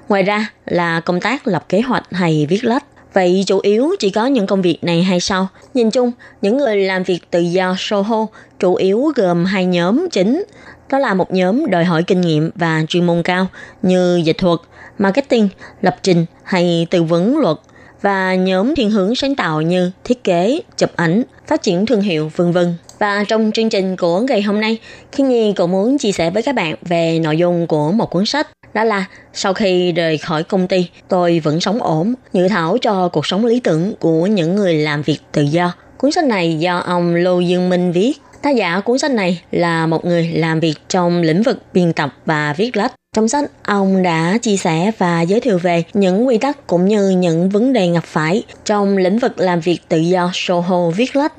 [0.09, 4.09] Ngoài ra là công tác lập kế hoạch hay viết lách Vậy chủ yếu chỉ
[4.09, 5.47] có những công việc này hay sao?
[5.73, 6.11] Nhìn chung,
[6.41, 8.27] những người làm việc tự do Soho
[8.59, 10.43] chủ yếu gồm hai nhóm chính.
[10.89, 13.47] Đó là một nhóm đòi hỏi kinh nghiệm và chuyên môn cao
[13.81, 14.59] như dịch thuật,
[14.97, 15.49] marketing,
[15.81, 17.57] lập trình hay tư vấn luật
[18.03, 22.31] và nhóm thiên hướng sáng tạo như thiết kế, chụp ảnh, phát triển thương hiệu,
[22.35, 22.75] vân vân.
[22.99, 24.77] Và trong chương trình của ngày hôm nay,
[25.11, 28.25] Khi Nhi cũng muốn chia sẻ với các bạn về nội dung của một cuốn
[28.25, 28.47] sách.
[28.73, 33.07] Đó là sau khi rời khỏi công ty, tôi vẫn sống ổn, dự thảo cho
[33.07, 35.73] cuộc sống lý tưởng của những người làm việc tự do.
[35.97, 38.13] Cuốn sách này do ông Lô Dương Minh viết.
[38.41, 42.15] Tác giả cuốn sách này là một người làm việc trong lĩnh vực biên tập
[42.25, 42.93] và viết lách.
[43.13, 47.09] Trong sách, ông đã chia sẻ và giới thiệu về những quy tắc cũng như
[47.09, 51.33] những vấn đề gặp phải trong lĩnh vực làm việc tự do Soho viết lách.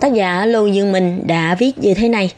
[0.00, 2.32] Tác giả Lưu Dương Minh đã viết như thế này.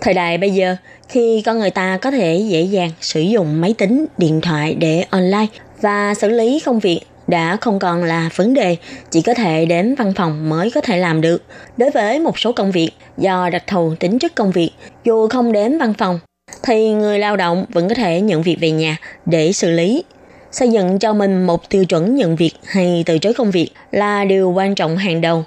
[0.00, 0.76] Thời đại bây giờ,
[1.08, 5.04] khi con người ta có thể dễ dàng sử dụng máy tính, điện thoại để
[5.10, 5.46] online
[5.80, 8.76] và xử lý công việc đã không còn là vấn đề,
[9.10, 11.42] chỉ có thể đến văn phòng mới có thể làm được.
[11.76, 14.70] Đối với một số công việc, do đặc thù tính chất công việc,
[15.04, 16.20] dù không đến văn phòng,
[16.62, 18.96] thì người lao động vẫn có thể nhận việc về nhà
[19.26, 20.04] để xử lý.
[20.52, 24.24] Xây dựng cho mình một tiêu chuẩn nhận việc hay từ chối công việc là
[24.24, 25.44] điều quan trọng hàng đầu.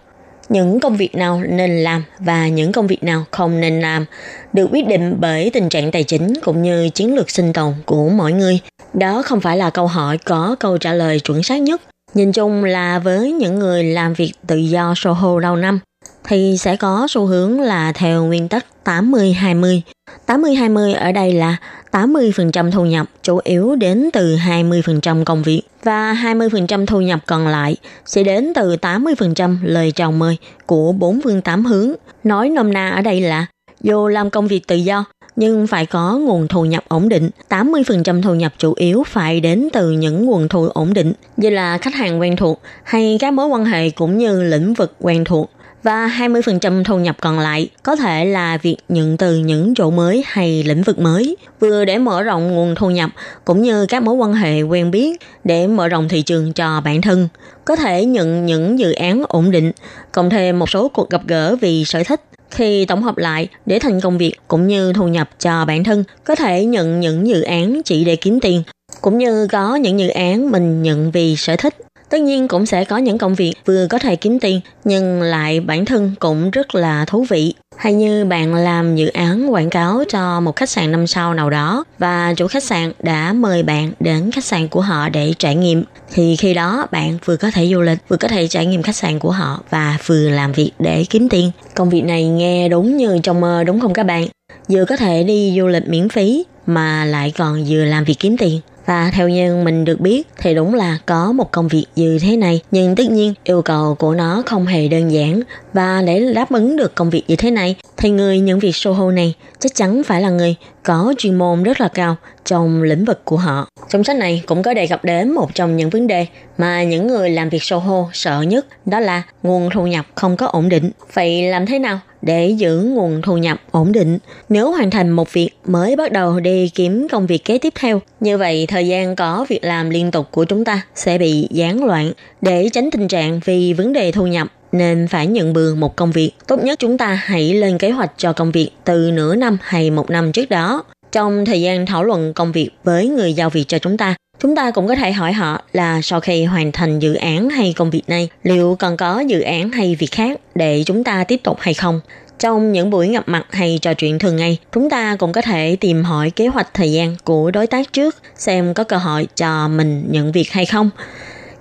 [0.50, 4.06] Những công việc nào nên làm và những công việc nào không nên làm
[4.54, 8.10] được quyết định bởi tình trạng tài chính cũng như chiến lược sinh tồn của
[8.10, 8.60] mỗi người.
[8.94, 11.82] Đó không phải là câu hỏi có câu trả lời chuẩn xác nhất.
[12.14, 15.80] Nhìn chung là với những người làm việc tự do Soho lâu năm,
[16.24, 19.82] thì sẽ có xu hướng là theo nguyên tắc 80-20.
[20.28, 21.58] 80-20 ở đây là
[21.92, 27.48] 80% thu nhập chủ yếu đến từ 20% công việc và 20% thu nhập còn
[27.48, 31.92] lại sẽ đến từ 80% lời chào mời của bốn phương tám hướng.
[32.24, 33.46] Nói nôm na ở đây là
[33.82, 35.06] dù làm công việc tự do
[35.36, 37.30] nhưng phải có nguồn thu nhập ổn định.
[37.50, 41.78] 80% thu nhập chủ yếu phải đến từ những nguồn thu ổn định, như là
[41.78, 45.52] khách hàng quen thuộc hay các mối quan hệ cũng như lĩnh vực quen thuộc
[45.84, 50.24] và 20% thu nhập còn lại có thể là việc nhận từ những chỗ mới
[50.26, 53.10] hay lĩnh vực mới, vừa để mở rộng nguồn thu nhập
[53.46, 57.02] cũng như các mối quan hệ quen biết để mở rộng thị trường cho bản
[57.02, 57.28] thân.
[57.66, 59.72] Có thể nhận những dự án ổn định,
[60.12, 62.22] cộng thêm một số cuộc gặp gỡ vì sở thích
[62.52, 66.04] khi tổng hợp lại để thành công việc cũng như thu nhập cho bản thân,
[66.24, 68.64] có thể nhận những dự án chỉ để kiếm tiền,
[69.02, 71.76] cũng như có những dự án mình nhận vì sở thích
[72.10, 75.60] Tất nhiên cũng sẽ có những công việc vừa có thể kiếm tiền, nhưng lại
[75.60, 77.54] bản thân cũng rất là thú vị.
[77.78, 81.50] Hay như bạn làm dự án quảng cáo cho một khách sạn năm sao nào
[81.50, 85.56] đó, và chủ khách sạn đã mời bạn đến khách sạn của họ để trải
[85.56, 85.84] nghiệm,
[86.14, 88.96] thì khi đó bạn vừa có thể du lịch, vừa có thể trải nghiệm khách
[88.96, 91.52] sạn của họ và vừa làm việc để kiếm tiền.
[91.76, 94.28] Công việc này nghe đúng như trong mơ, đúng không các bạn?
[94.68, 98.38] Vừa có thể đi du lịch miễn phí mà lại còn vừa làm việc kiếm
[98.38, 98.60] tiền.
[98.90, 102.38] Và theo như mình được biết thì đúng là có một công việc như thế
[102.38, 102.62] này.
[102.72, 105.42] Nhưng tất nhiên, yêu cầu của nó không hề đơn giản.
[105.74, 109.12] Và để đáp ứng được công việc như thế này, thì người nhận việc Soho
[109.12, 112.16] này chắc chắn phải là người có chuyên môn rất là cao
[112.46, 113.68] trong lĩnh vực của họ.
[113.90, 116.26] Trong sách này cũng có đề cập đến một trong những vấn đề
[116.58, 120.46] mà những người làm việc Soho sợ nhất, đó là nguồn thu nhập không có
[120.46, 120.92] ổn định.
[121.14, 124.20] Vậy làm thế nào để giữ nguồn thu nhập ổn định.
[124.50, 128.02] Nếu hoàn thành một việc mới bắt đầu đi kiếm công việc kế tiếp theo,
[128.20, 131.84] như vậy thời gian có việc làm liên tục của chúng ta sẽ bị gián
[131.84, 132.12] loạn.
[132.42, 136.12] Để tránh tình trạng vì vấn đề thu nhập nên phải nhận bừa một công
[136.12, 136.32] việc.
[136.48, 139.92] Tốt nhất chúng ta hãy lên kế hoạch cho công việc từ nửa năm hay
[139.92, 140.84] một năm trước đó.
[141.12, 144.56] Trong thời gian thảo luận công việc với người giao việc cho chúng ta, Chúng
[144.56, 147.90] ta cũng có thể hỏi họ là sau khi hoàn thành dự án hay công
[147.90, 151.58] việc này, liệu còn có dự án hay việc khác để chúng ta tiếp tục
[151.60, 152.00] hay không?
[152.40, 155.78] Trong những buổi gặp mặt hay trò chuyện thường ngày, chúng ta cũng có thể
[155.80, 159.68] tìm hỏi kế hoạch thời gian của đối tác trước, xem có cơ hội cho
[159.68, 160.90] mình nhận việc hay không.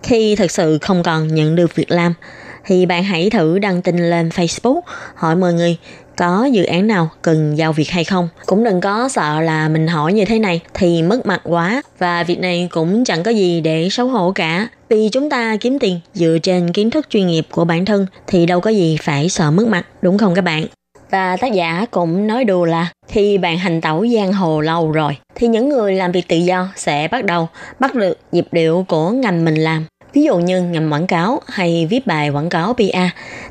[0.02, 2.14] Khi thực sự không còn nhận được việc làm,
[2.68, 4.80] thì bạn hãy thử đăng tin lên Facebook
[5.14, 5.76] hỏi mọi người
[6.16, 8.28] có dự án nào cần giao việc hay không.
[8.46, 12.22] Cũng đừng có sợ là mình hỏi như thế này thì mất mặt quá và
[12.22, 14.68] việc này cũng chẳng có gì để xấu hổ cả.
[14.88, 18.46] Vì chúng ta kiếm tiền dựa trên kiến thức chuyên nghiệp của bản thân thì
[18.46, 20.66] đâu có gì phải sợ mất mặt, đúng không các bạn?
[21.10, 25.16] Và tác giả cũng nói đùa là khi bạn hành tẩu giang hồ lâu rồi
[25.34, 27.48] thì những người làm việc tự do sẽ bắt đầu
[27.78, 31.86] bắt được nhịp điệu của ngành mình làm ví dụ như ngành quảng cáo hay
[31.90, 32.82] viết bài quảng cáo PR,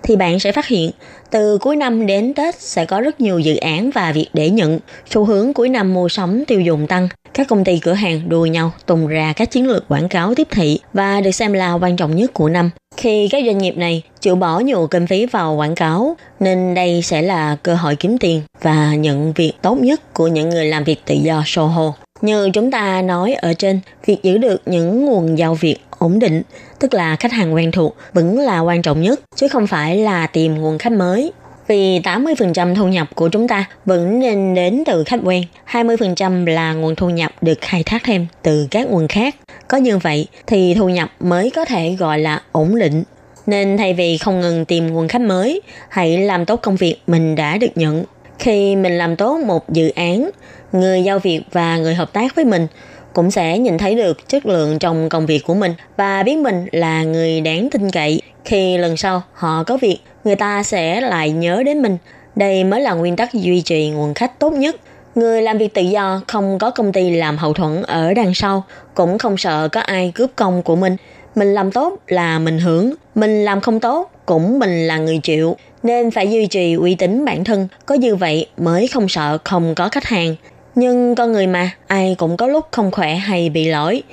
[0.04, 0.92] thì bạn sẽ phát hiện
[1.32, 4.80] từ cuối năm đến Tết sẽ có rất nhiều dự án và việc để nhận.
[5.10, 8.46] Xu hướng cuối năm mua sắm tiêu dùng tăng, các công ty cửa hàng đua
[8.46, 11.96] nhau tung ra các chiến lược quảng cáo tiếp thị và được xem là quan
[11.96, 12.70] trọng nhất của năm.
[12.98, 17.02] Khi các doanh nghiệp này chịu bỏ nhiều kinh phí vào quảng cáo, nên đây
[17.02, 20.84] sẽ là cơ hội kiếm tiền và nhận việc tốt nhất của những người làm
[20.84, 21.94] việc tự do Soho.
[22.22, 26.42] Như chúng ta nói ở trên, việc giữ được những nguồn giao việc ổn định,
[26.80, 30.28] tức là khách hàng quen thuộc, vẫn là quan trọng nhất, chứ không phải là
[30.28, 31.32] tìm nguồn khách mới.
[31.68, 36.74] Vì 80% thu nhập của chúng ta vẫn nên đến từ khách quen, 20% là
[36.74, 39.36] nguồn thu nhập được khai thác thêm từ các nguồn khác.
[39.68, 43.04] Có như vậy thì thu nhập mới có thể gọi là ổn định.
[43.46, 47.36] Nên thay vì không ngừng tìm nguồn khách mới, hãy làm tốt công việc mình
[47.36, 48.04] đã được nhận.
[48.40, 50.30] Khi mình làm tốt một dự án,
[50.72, 52.68] người giao việc và người hợp tác với mình
[53.14, 56.66] cũng sẽ nhìn thấy được chất lượng trong công việc của mình và biết mình
[56.72, 58.22] là người đáng tin cậy.
[58.46, 61.98] Khi lần sau họ có việc, người ta sẽ lại nhớ đến mình.
[62.36, 64.76] Đây mới là nguyên tắc duy trì nguồn khách tốt nhất.
[65.16, 68.64] Người làm việc tự do không có công ty làm hậu thuẫn ở đằng sau,
[68.94, 70.96] cũng không sợ có ai cướp công của mình.
[71.36, 75.56] Mình làm tốt là mình hưởng, mình làm không tốt cũng mình là người chịu.
[75.84, 79.76] Nên phải duy trì uy tín bản thân, có như vậy mới không sợ không
[79.76, 80.36] có khách hàng.
[80.80, 84.04] Nhưng con người mà, ai cũng có lúc không khỏe hay bị lỗi.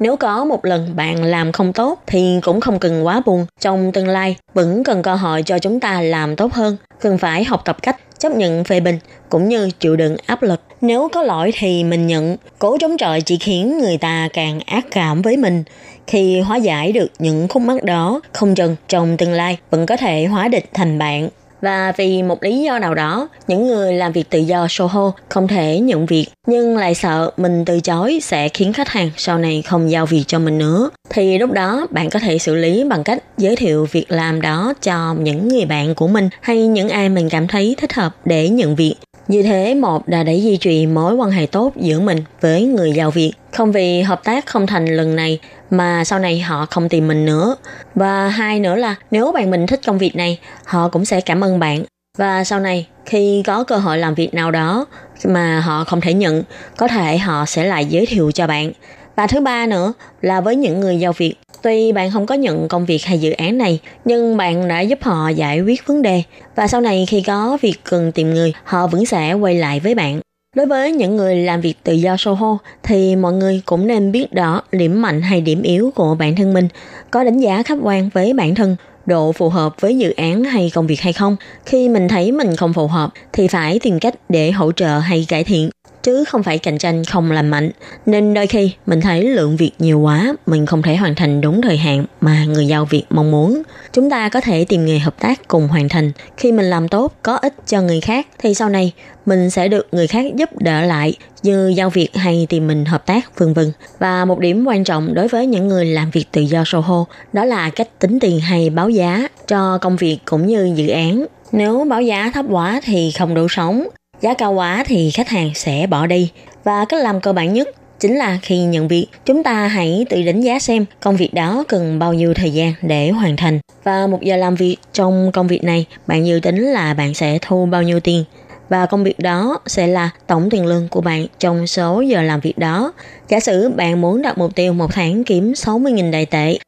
[0.00, 3.46] Nếu có một lần bạn làm không tốt thì cũng không cần quá buồn.
[3.60, 6.76] Trong tương lai vẫn cần cơ hội cho chúng ta làm tốt hơn.
[7.00, 8.98] Cần phải học tập cách chấp nhận phê bình
[9.28, 10.60] cũng như chịu đựng áp lực.
[10.80, 14.86] Nếu có lỗi thì mình nhận, cố chống chọi chỉ khiến người ta càng ác
[14.90, 15.64] cảm với mình.
[16.06, 19.96] Khi hóa giải được những khúc mắc đó, không chừng trong tương lai vẫn có
[19.96, 21.28] thể hóa địch thành bạn.
[21.60, 25.48] Và vì một lý do nào đó, những người làm việc tự do Soho không
[25.48, 29.62] thể nhận việc, nhưng lại sợ mình từ chối sẽ khiến khách hàng sau này
[29.62, 30.90] không giao việc cho mình nữa.
[31.10, 34.72] Thì lúc đó bạn có thể xử lý bằng cách giới thiệu việc làm đó
[34.82, 38.48] cho những người bạn của mình hay những ai mình cảm thấy thích hợp để
[38.48, 38.94] nhận việc.
[39.28, 42.92] Như thế một đã để duy trì mối quan hệ tốt giữa mình với người
[42.92, 43.32] giao việc.
[43.52, 45.38] Không vì hợp tác không thành lần này
[45.70, 47.56] mà sau này họ không tìm mình nữa.
[47.94, 51.44] Và hai nữa là nếu bạn mình thích công việc này, họ cũng sẽ cảm
[51.44, 51.84] ơn bạn.
[52.18, 54.86] Và sau này khi có cơ hội làm việc nào đó
[55.24, 56.42] mà họ không thể nhận,
[56.76, 58.72] có thể họ sẽ lại giới thiệu cho bạn.
[59.16, 62.68] Và thứ ba nữa là với những người giao việc, tuy bạn không có nhận
[62.68, 66.22] công việc hay dự án này, nhưng bạn đã giúp họ giải quyết vấn đề
[66.56, 69.94] và sau này khi có việc cần tìm người, họ vẫn sẽ quay lại với
[69.94, 70.20] bạn.
[70.56, 74.26] Đối với những người làm việc tự do Soho thì mọi người cũng nên biết
[74.32, 76.68] rõ điểm mạnh hay điểm yếu của bản thân mình,
[77.10, 78.76] có đánh giá khách quan với bản thân,
[79.06, 81.36] độ phù hợp với dự án hay công việc hay không.
[81.64, 85.26] Khi mình thấy mình không phù hợp thì phải tìm cách để hỗ trợ hay
[85.28, 85.70] cải thiện
[86.06, 87.70] chứ không phải cạnh tranh không làm mạnh.
[88.06, 91.62] Nên đôi khi mình thấy lượng việc nhiều quá, mình không thể hoàn thành đúng
[91.62, 93.62] thời hạn mà người giao việc mong muốn.
[93.92, 96.12] Chúng ta có thể tìm người hợp tác cùng hoàn thành.
[96.36, 98.92] Khi mình làm tốt, có ích cho người khác, thì sau này
[99.26, 103.06] mình sẽ được người khác giúp đỡ lại như giao việc hay tìm mình hợp
[103.06, 103.72] tác vân vân.
[103.98, 107.44] Và một điểm quan trọng đối với những người làm việc tự do Soho đó
[107.44, 111.26] là cách tính tiền hay báo giá cho công việc cũng như dự án.
[111.52, 113.86] Nếu báo giá thấp quá thì không đủ sống,
[114.20, 116.30] Giá cao quá thì khách hàng sẽ bỏ đi.
[116.64, 117.68] Và cách làm cơ bản nhất
[118.00, 121.64] chính là khi nhận việc, chúng ta hãy tự đánh giá xem công việc đó
[121.68, 123.58] cần bao nhiêu thời gian để hoàn thành.
[123.84, 127.38] Và một giờ làm việc trong công việc này, bạn dự tính là bạn sẽ
[127.42, 128.24] thu bao nhiêu tiền.
[128.68, 132.40] Và công việc đó sẽ là tổng tiền lương của bạn trong số giờ làm
[132.40, 132.92] việc đó.
[133.28, 136.58] Giả sử bạn muốn đặt mục tiêu một tháng kiếm 60.000 đại tệ,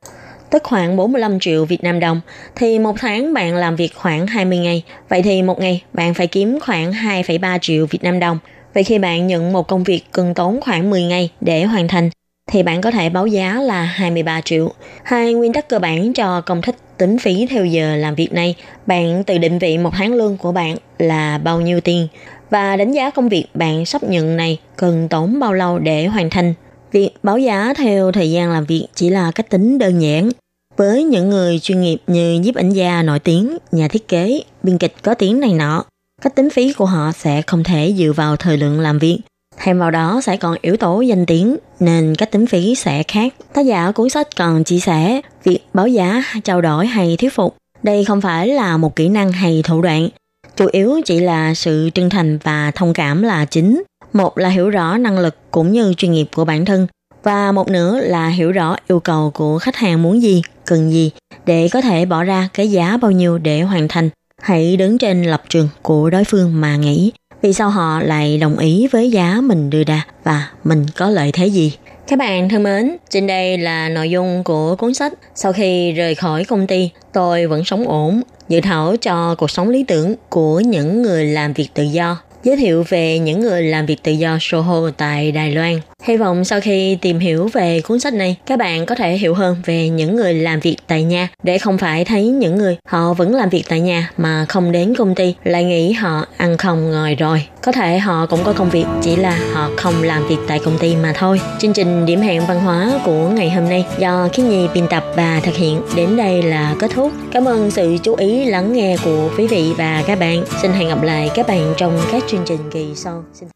[0.50, 2.20] tức khoảng 45 triệu Việt Nam đồng,
[2.56, 4.82] thì một tháng bạn làm việc khoảng 20 ngày.
[5.08, 8.38] Vậy thì một ngày bạn phải kiếm khoảng 2,3 triệu Việt Nam đồng.
[8.74, 12.10] Vậy khi bạn nhận một công việc cần tốn khoảng 10 ngày để hoàn thành,
[12.46, 14.70] thì bạn có thể báo giá là 23 triệu.
[15.02, 18.54] Hai nguyên tắc cơ bản cho công thức tính phí theo giờ làm việc này,
[18.86, 22.08] bạn tự định vị một tháng lương của bạn là bao nhiêu tiền
[22.50, 26.30] và đánh giá công việc bạn sắp nhận này cần tốn bao lâu để hoàn
[26.30, 26.54] thành.
[26.92, 30.30] Việc báo giá theo thời gian làm việc chỉ là cách tính đơn giản.
[30.76, 34.78] Với những người chuyên nghiệp như nhiếp ảnh gia nổi tiếng, nhà thiết kế, biên
[34.78, 35.84] kịch có tiếng này nọ,
[36.22, 39.18] cách tính phí của họ sẽ không thể dựa vào thời lượng làm việc.
[39.56, 43.34] Thêm vào đó sẽ còn yếu tố danh tiếng nên cách tính phí sẽ khác.
[43.52, 47.56] Tác giả cuốn sách còn chia sẻ việc báo giá, trao đổi hay thuyết phục.
[47.82, 50.08] Đây không phải là một kỹ năng hay thủ đoạn,
[50.56, 53.82] chủ yếu chỉ là sự chân thành và thông cảm là chính.
[54.12, 56.86] Một là hiểu rõ năng lực cũng như chuyên nghiệp của bản thân
[57.22, 61.10] và một nữa là hiểu rõ yêu cầu của khách hàng muốn gì, cần gì
[61.46, 64.10] để có thể bỏ ra cái giá bao nhiêu để hoàn thành.
[64.42, 68.58] Hãy đứng trên lập trường của đối phương mà nghĩ vì sao họ lại đồng
[68.58, 71.72] ý với giá mình đưa ra và mình có lợi thế gì.
[72.08, 76.14] Các bạn thân mến, trên đây là nội dung của cuốn sách Sau khi rời
[76.14, 80.60] khỏi công ty, tôi vẫn sống ổn, dự thảo cho cuộc sống lý tưởng của
[80.60, 84.38] những người làm việc tự do giới thiệu về những người làm việc tự do
[84.40, 85.80] Soho tại Đài Loan.
[86.02, 89.34] Hy vọng sau khi tìm hiểu về cuốn sách này, các bạn có thể hiểu
[89.34, 93.12] hơn về những người làm việc tại nhà để không phải thấy những người họ
[93.12, 96.90] vẫn làm việc tại nhà mà không đến công ty lại nghĩ họ ăn không
[96.90, 97.42] ngồi rồi.
[97.62, 100.78] Có thể họ cũng có công việc, chỉ là họ không làm việc tại công
[100.78, 101.40] ty mà thôi.
[101.58, 105.04] Chương trình điểm hẹn văn hóa của ngày hôm nay do Khiến Nhi biên tập
[105.16, 107.12] và thực hiện đến đây là kết thúc.
[107.32, 110.44] Cảm ơn sự chú ý lắng nghe của quý vị và các bạn.
[110.62, 113.24] Xin hẹn gặp lại các bạn trong các chương trình kỳ sau.
[113.32, 113.48] Xin